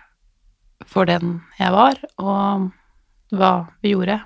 [0.91, 2.71] for den jeg var, og
[3.37, 3.53] hva
[3.85, 4.19] vi gjorde.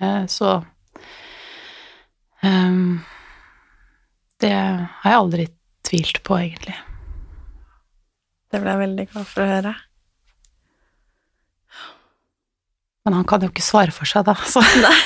[0.00, 0.64] Uh, så
[2.42, 3.00] um,
[4.40, 5.46] Det har jeg aldri
[5.84, 6.76] tvilt på, egentlig.
[8.50, 9.74] Det ble jeg veldig glad for å høre.
[13.04, 14.34] Men han kan jo ikke svare for seg, da.
[14.52, 14.60] Så.
[14.80, 14.96] Nei.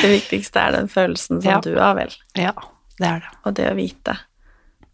[0.00, 1.60] det viktigste er den følelsen som Ja.
[1.64, 2.12] du har, vel.
[2.38, 2.52] Ja,
[3.00, 3.30] det er det.
[3.48, 4.16] Og det å vite.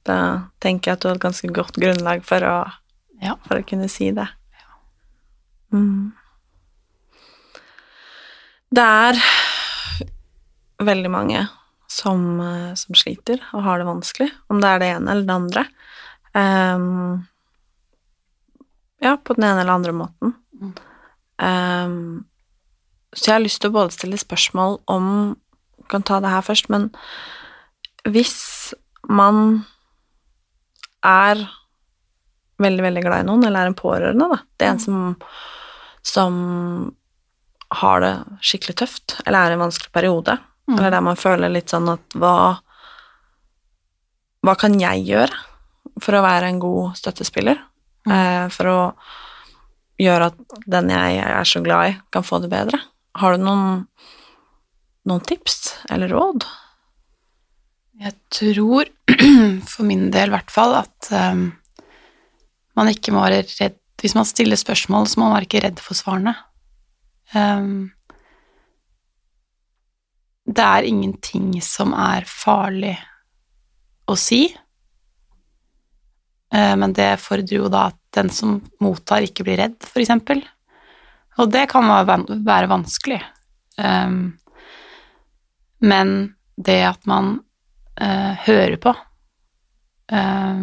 [0.07, 0.19] Da
[0.63, 2.57] tenker jeg at du har et ganske godt grunnlag for å,
[3.23, 3.35] Ja.
[3.47, 4.29] for å kunne si det.
[5.75, 6.13] Mm.
[8.75, 9.21] Det er
[10.83, 11.47] veldig mange
[11.87, 15.37] som, eh, som sliter og har det vanskelig, om det er det ene eller det
[15.37, 15.65] andre.
[16.37, 17.27] Um,
[19.01, 20.35] ja, på den ene eller andre måten.
[21.39, 22.27] Um,
[23.15, 25.37] så jeg har lyst til å både stille spørsmål om
[25.77, 26.89] Vi kan ta det her først, men
[28.11, 28.75] hvis
[29.07, 29.65] man
[31.07, 31.39] er
[32.59, 34.99] veldig, veldig glad i noen, eller er en pårørende, da, det er en som,
[36.03, 36.41] som
[37.71, 38.13] har det
[38.45, 40.79] skikkelig tøft, eller er i en vanskelig periode, Mm.
[40.81, 42.59] eller der man føler litt sånn at hva
[44.43, 45.35] Hva kan jeg gjøre
[46.03, 47.59] for å være en god støttespiller?
[48.07, 48.95] Eh, for å
[49.99, 50.37] gjøre at
[50.67, 52.79] den jeg er så glad i, kan få det bedre?
[53.17, 53.89] Har du noen,
[55.09, 56.47] noen tips eller råd?
[57.99, 58.91] Jeg tror,
[59.73, 61.49] for min del i hvert fall, at um,
[62.77, 65.79] man ikke må være redd Hvis man stiller spørsmål, så må man være ikke redd
[65.81, 66.35] for svarene.
[67.35, 67.91] Um,
[70.47, 72.95] det er ingenting som er farlig
[74.07, 74.45] å si,
[76.55, 80.41] uh, men det fordrer jo da at den som mottar, ikke blir redd, for eksempel.
[81.37, 83.19] Og det kan være vanskelig.
[83.77, 84.39] Um,
[85.85, 86.15] men
[86.57, 87.35] det at man
[88.01, 88.95] uh, hører på
[90.13, 90.63] uh,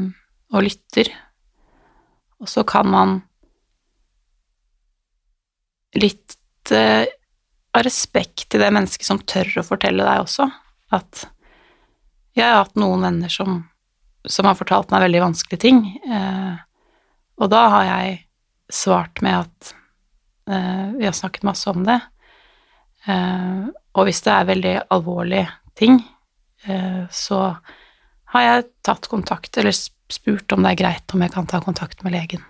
[0.54, 1.12] og lytter,
[2.42, 3.20] og så kan man
[5.94, 6.40] litt
[6.72, 7.06] eh,
[7.74, 10.48] av respekt til det mennesket som tør å fortelle deg også,
[10.94, 11.26] at
[12.38, 13.64] jeg har hatt noen venner som,
[14.30, 16.58] som har fortalt meg veldig vanskelige ting, uh,
[17.42, 18.16] og da har jeg
[18.74, 19.74] svart med at
[20.50, 22.00] uh, vi har snakket masse om det,
[23.04, 25.98] og hvis det er veldig alvorlige ting,
[27.12, 27.40] så
[28.32, 32.04] har jeg tatt kontakt, eller spurt om det er greit om jeg kan ta kontakt
[32.06, 32.46] med legen.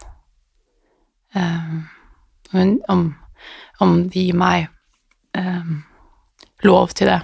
[1.33, 1.73] Eh,
[2.93, 3.03] om,
[3.83, 4.67] om de gir meg
[5.37, 5.71] eh,
[6.67, 7.19] lov til det.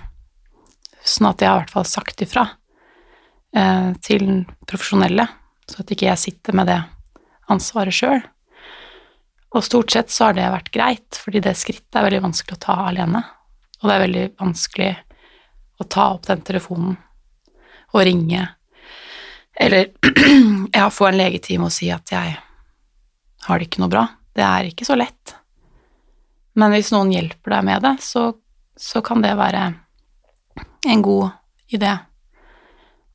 [1.06, 2.46] Sånn at jeg har i hvert fall sagt ifra
[3.56, 5.28] eh, til profesjonelle,
[5.70, 6.80] så at ikke jeg sitter med det
[7.50, 8.22] ansvaret sjøl.
[9.56, 12.64] Og stort sett så har det vært greit, fordi det skrittet er veldig vanskelig å
[12.68, 13.24] ta alene.
[13.80, 14.92] Og det er veldig vanskelig
[15.80, 16.98] å ta opp den telefonen
[17.90, 18.44] og ringe,
[19.60, 19.88] eller
[20.78, 22.36] ja, få en legetime og si at jeg
[23.48, 24.06] har det ikke noe bra.
[24.36, 25.34] Det er ikke så lett.
[26.60, 28.30] Men hvis noen hjelper deg med det, så,
[28.76, 29.64] så kan det være
[30.90, 31.30] en god
[31.72, 31.94] idé.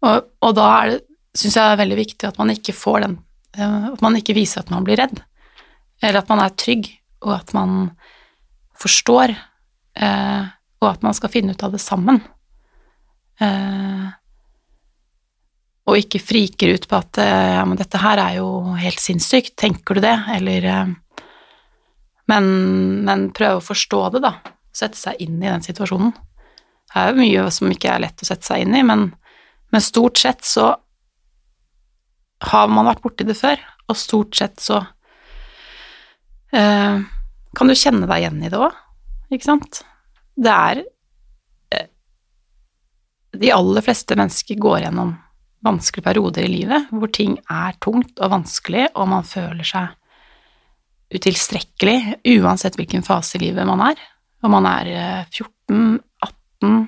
[0.04, 0.96] Og, og da er
[1.34, 3.14] syns jeg det er veldig viktig at man ikke får den
[3.58, 5.22] eh, At man ikke viser at man blir redd,
[6.02, 6.90] eller at man er trygg,
[7.24, 7.78] og at man
[8.78, 9.34] forstår,
[9.96, 12.20] eh, og at man skal finne ut av det sammen.
[13.42, 14.10] Eh,
[15.84, 19.54] og ikke friker ut på at eh, ja, men dette her er jo helt sinnssykt,
[19.60, 20.94] tenker du det, eller eh,
[22.34, 24.34] men, men prøve å forstå det, da.
[24.74, 26.14] Sette seg inn i den situasjonen.
[26.90, 29.08] Det er jo mye som ikke er lett å sette seg inn i, men,
[29.74, 30.72] men stort sett så
[32.44, 34.80] har man vært borti det før, og stort sett så
[36.54, 37.02] eh,
[37.54, 38.76] kan du kjenne deg igjen i det òg,
[39.34, 39.82] ikke sant?
[40.34, 40.82] Det er
[41.74, 41.90] eh,
[43.38, 45.14] De aller fleste mennesker går gjennom
[45.64, 49.94] vanskelige perioder i livet hvor ting er tungt og vanskelig, og man føler seg
[51.12, 54.00] utilstrekkelig uansett hvilken fase i livet man er.
[54.44, 54.88] Om man er
[55.32, 56.86] 14, 18,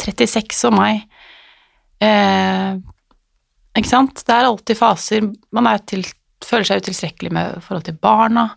[0.00, 1.04] 36 som meg.
[2.00, 2.78] Eh,
[3.76, 4.22] ikke sant?
[4.26, 5.28] Det er alltid faser.
[5.54, 6.04] Man til,
[6.44, 8.48] føler seg utilstrekkelig med forhold til barna,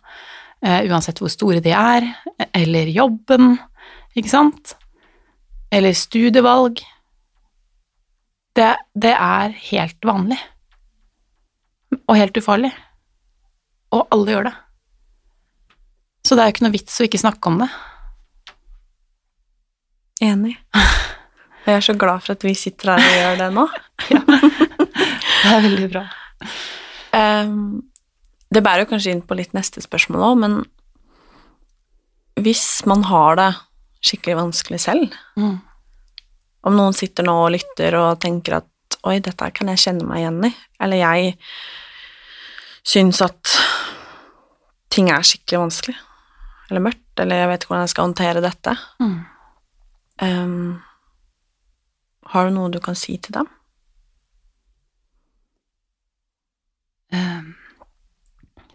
[0.64, 2.08] eh, uansett hvor store de er,
[2.54, 3.58] eller jobben,
[4.16, 4.76] ikke sant?
[5.74, 6.82] Eller studievalg.
[8.54, 10.38] Det, det er helt vanlig.
[12.08, 12.74] Og helt ufarlig.
[13.94, 14.54] Og alle gjør det.
[16.24, 17.70] Så det er jo ikke noe vits å ikke snakke om det.
[20.24, 20.56] Enig.
[21.64, 23.66] Jeg er så glad for at vi sitter her og gjør det nå.
[24.14, 24.22] ja.
[24.28, 26.06] Det er veldig bra.
[27.14, 27.84] Um,
[28.54, 30.58] det bærer jo kanskje inn på litt neste spørsmål òg, men
[32.44, 33.52] hvis man har det
[34.04, 35.58] skikkelig vanskelig selv mm.
[36.64, 40.22] Om noen sitter nå og lytter og tenker at oi, dette kan jeg kjenne meg
[40.22, 41.34] igjen i, eller jeg
[42.88, 43.56] syns at
[44.94, 45.98] ting er skikkelig vanskelig,
[46.70, 48.76] eller mørkt, eller jeg vet ikke hvordan jeg skal håndtere dette.
[49.04, 49.18] Mm.
[50.24, 50.82] Um,
[52.34, 53.50] har du noe du kan si til dem?
[57.14, 57.54] Um,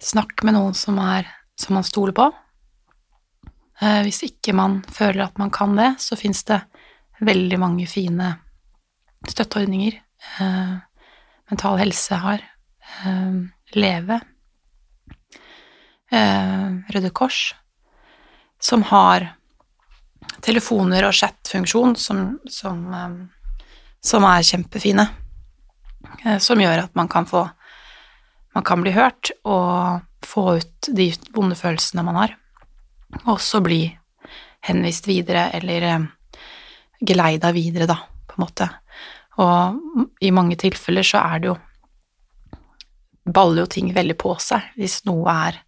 [0.03, 2.29] snakk med noen som, er, som man stoler på.
[3.79, 6.61] Uh, hvis ikke man føler at man kan det, så fins det
[7.25, 8.35] veldig mange fine
[9.27, 9.99] støtteordninger.
[10.39, 10.79] Uh,
[11.51, 12.45] Mental Helse har.
[13.05, 14.21] Uh, Leve.
[16.09, 17.51] Røde Kors
[18.61, 19.31] som har
[20.45, 23.15] telefoner og chat-funksjon som, som, eh,
[24.05, 25.07] som, er kjempefine.
[26.25, 27.49] Eh, som gjør at man kan få
[28.57, 32.33] Man kan bli hørt og få ut de vonde følelsene man har,
[33.21, 33.83] og også bli
[34.67, 36.07] henvist videre eller eh,
[36.99, 38.67] geleida videre, da, på en måte.
[39.39, 41.57] Og i mange tilfeller så er det jo
[43.29, 45.61] baller jo ting veldig på seg hvis noe er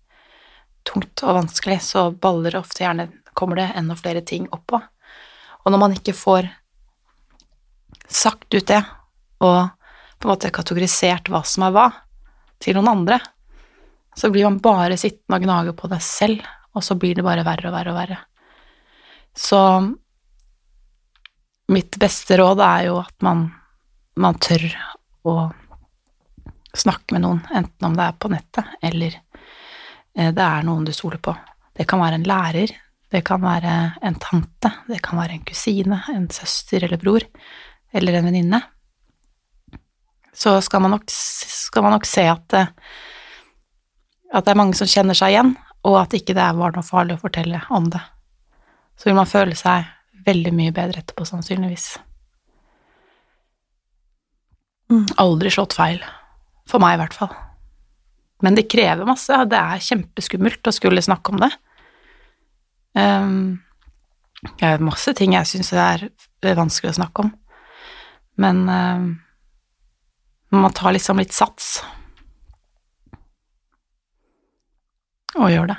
[0.87, 4.81] tungt og vanskelig, så baller ofte gjerne kommer det enda flere ting oppå.
[5.65, 6.49] Og når man ikke får
[8.11, 8.81] sagt ut det,
[9.41, 9.71] og
[10.21, 11.87] på en måte kategorisert hva som er hva,
[12.61, 13.21] til noen andre,
[14.17, 16.43] så blir man bare sittende og gnage på det selv,
[16.75, 18.19] og så blir det bare verre og verre og verre.
[19.37, 19.61] Så
[21.71, 23.47] mitt beste råd er jo at man,
[24.19, 24.67] man tør
[25.25, 25.35] å
[26.77, 29.17] snakke med noen, enten om det er på nettet eller
[30.37, 31.35] det er noen du stoler på.
[31.77, 32.73] Det kan være en lærer,
[33.11, 37.25] det kan være en tante, det kan være en kusine, en søster eller bror,
[37.93, 38.61] eller en venninne.
[40.37, 42.67] Så skal man, nok, skal man nok se at det,
[44.31, 45.57] at det er mange som kjenner seg igjen,
[45.89, 48.03] og at ikke det var noe farlig å fortelle om det.
[49.01, 49.89] Så vil man føle seg
[50.27, 51.95] veldig mye bedre etterpå, sannsynligvis.
[55.23, 56.03] Aldri slått feil.
[56.71, 57.33] For meg, i hvert fall.
[58.41, 59.37] Men det krever masse.
[59.51, 61.51] Det er kjempeskummelt å skulle snakke om det.
[62.97, 63.61] Um,
[64.57, 66.09] det er masse ting jeg syns er
[66.57, 67.35] vanskelig å snakke om.
[68.41, 69.09] Men um,
[70.57, 71.79] man tar liksom litt sats
[75.39, 75.77] og gjør det.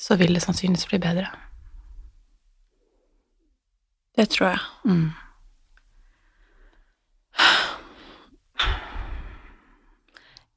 [0.00, 1.30] Så vil det sannsynligvis bli bedre.
[4.16, 4.60] Det tror jeg.
[4.84, 5.06] Mm.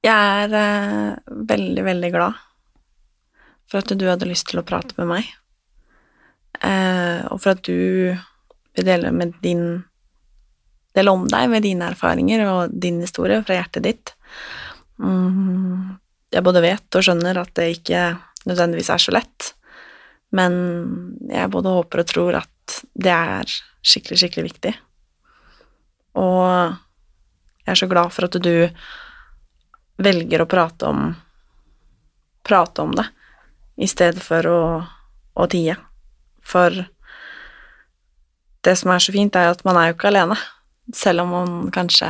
[0.03, 2.39] Jeg er eh, veldig, veldig glad
[3.71, 5.29] for at du hadde lyst til å prate med meg,
[6.59, 8.11] eh, og for at du
[8.73, 9.83] vil dele med din
[10.93, 14.11] Dele om deg med dine erfaringer og din historie fra hjertet ditt.
[15.01, 15.95] Mm,
[16.29, 18.01] jeg både vet og skjønner at det ikke
[18.45, 19.47] nødvendigvis er så lett,
[20.37, 20.53] men
[21.33, 24.75] jeg både håper og tror at det er skikkelig, skikkelig viktig.
[26.21, 26.45] Og
[27.65, 28.53] jeg er så glad for at du
[29.97, 31.13] velger å prate om
[32.43, 33.05] prate om det
[33.75, 34.63] i stedet for å,
[35.33, 35.75] å tie.
[36.45, 36.75] For
[38.63, 40.37] det som er så fint, er at man er jo ikke alene,
[40.95, 42.09] selv om man kanskje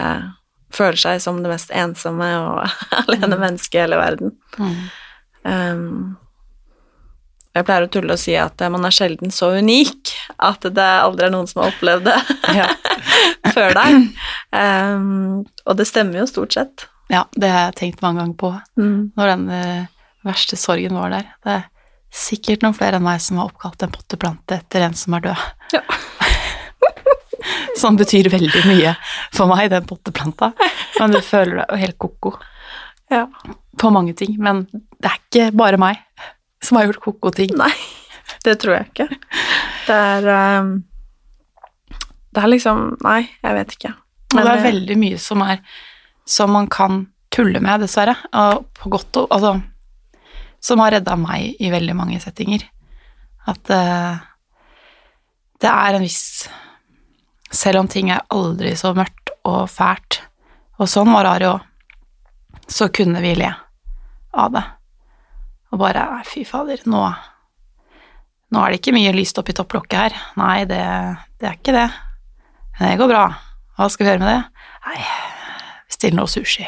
[0.73, 2.65] føler seg som det mest ensomme og
[3.03, 4.35] alene mennesket i hele verden.
[4.57, 4.75] Mm.
[5.43, 5.87] Um,
[7.53, 10.09] jeg pleier å tulle og si at man er sjelden så unik
[10.41, 12.17] at det aldri er noen som har opplevd det
[13.55, 14.07] før deg.
[14.49, 16.87] Um, og det stemmer jo stort sett.
[17.11, 19.11] Ja, det har jeg tenkt mange ganger på Mm.
[19.17, 19.85] når den uh,
[20.25, 21.27] verste sorgen var der.
[21.43, 21.63] Det er
[22.13, 25.43] sikkert noen flere enn meg som har oppkalt en potteplante etter en som er død.
[25.73, 25.81] Ja.
[27.81, 28.93] som betyr veldig mye
[29.35, 30.51] for meg, den potteplanta.
[30.99, 32.33] Men du føler deg jo helt ko-ko
[33.11, 33.25] Ja.
[33.77, 34.37] på mange ting.
[34.39, 35.99] Men det er ikke bare meg
[36.63, 37.51] som har gjort ko-ko ting.
[37.59, 37.73] Nei,
[38.45, 39.09] det tror jeg ikke.
[39.87, 40.29] Det er
[40.61, 40.75] um,
[42.33, 43.93] Det er liksom Nei, jeg vet ikke.
[44.33, 45.59] Og det er veldig mye som er
[46.25, 48.15] som man kan tulle med, dessverre.
[48.31, 49.61] Og på godt og Altså
[50.63, 52.63] Som har redda meg i veldig mange settinger.
[53.49, 54.21] At uh,
[55.59, 56.47] det er en viss
[57.51, 60.21] Selv om ting er aldri så mørkt og fælt,
[60.79, 61.65] og sånn var Ari òg,
[62.71, 63.49] så kunne vi le
[64.39, 64.61] av det.
[65.75, 67.03] Og bare fy fader, nå
[68.53, 70.17] Nå er det ikke mye lyst oppi topplokket her.
[70.37, 70.79] Nei, det,
[71.41, 71.87] det er ikke det.
[72.79, 73.23] Men det går bra.
[73.75, 74.65] Hva skal vi gjøre med det?
[74.85, 74.97] Nei,
[75.93, 76.65] bestill noe sushi.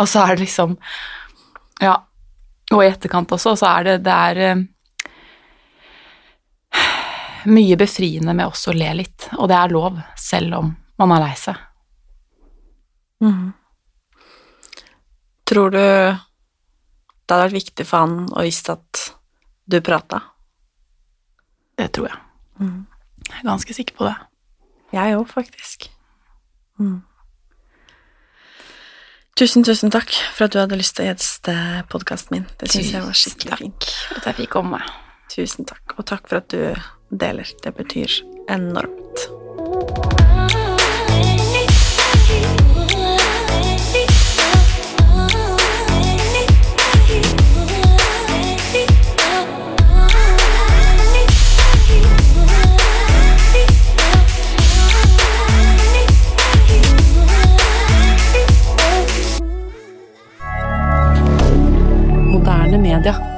[0.00, 0.78] Og så er det liksom
[1.80, 2.04] Ja.
[2.72, 4.64] Og i etterkant også, så er det Det er eh,
[7.48, 11.22] mye befriende med også å le litt, og det er lov, selv om man er
[11.22, 11.56] lei seg.
[13.24, 13.54] Mm.
[15.48, 16.16] Tror du det
[17.32, 19.04] hadde vært viktig for han å visst at
[19.64, 20.20] du prata?
[21.78, 22.20] Det tror jeg.
[22.60, 22.86] Mm.
[23.28, 24.16] Jeg er ganske sikker på det.
[24.92, 25.88] Jeg òg, faktisk.
[26.80, 27.00] Mm.
[29.38, 31.52] Tusen, tusen takk for at du hadde lyst til å gjeste
[31.92, 32.46] podkasten min.
[32.58, 33.86] Det syns jeg var skikkelig Tusen fint.
[34.16, 34.82] At jeg fikk komme.
[35.30, 36.74] Tusen takk, og takk for at du
[37.22, 37.56] deler.
[37.62, 38.18] Det betyr
[38.50, 40.17] enormt.
[62.98, 63.37] Canada.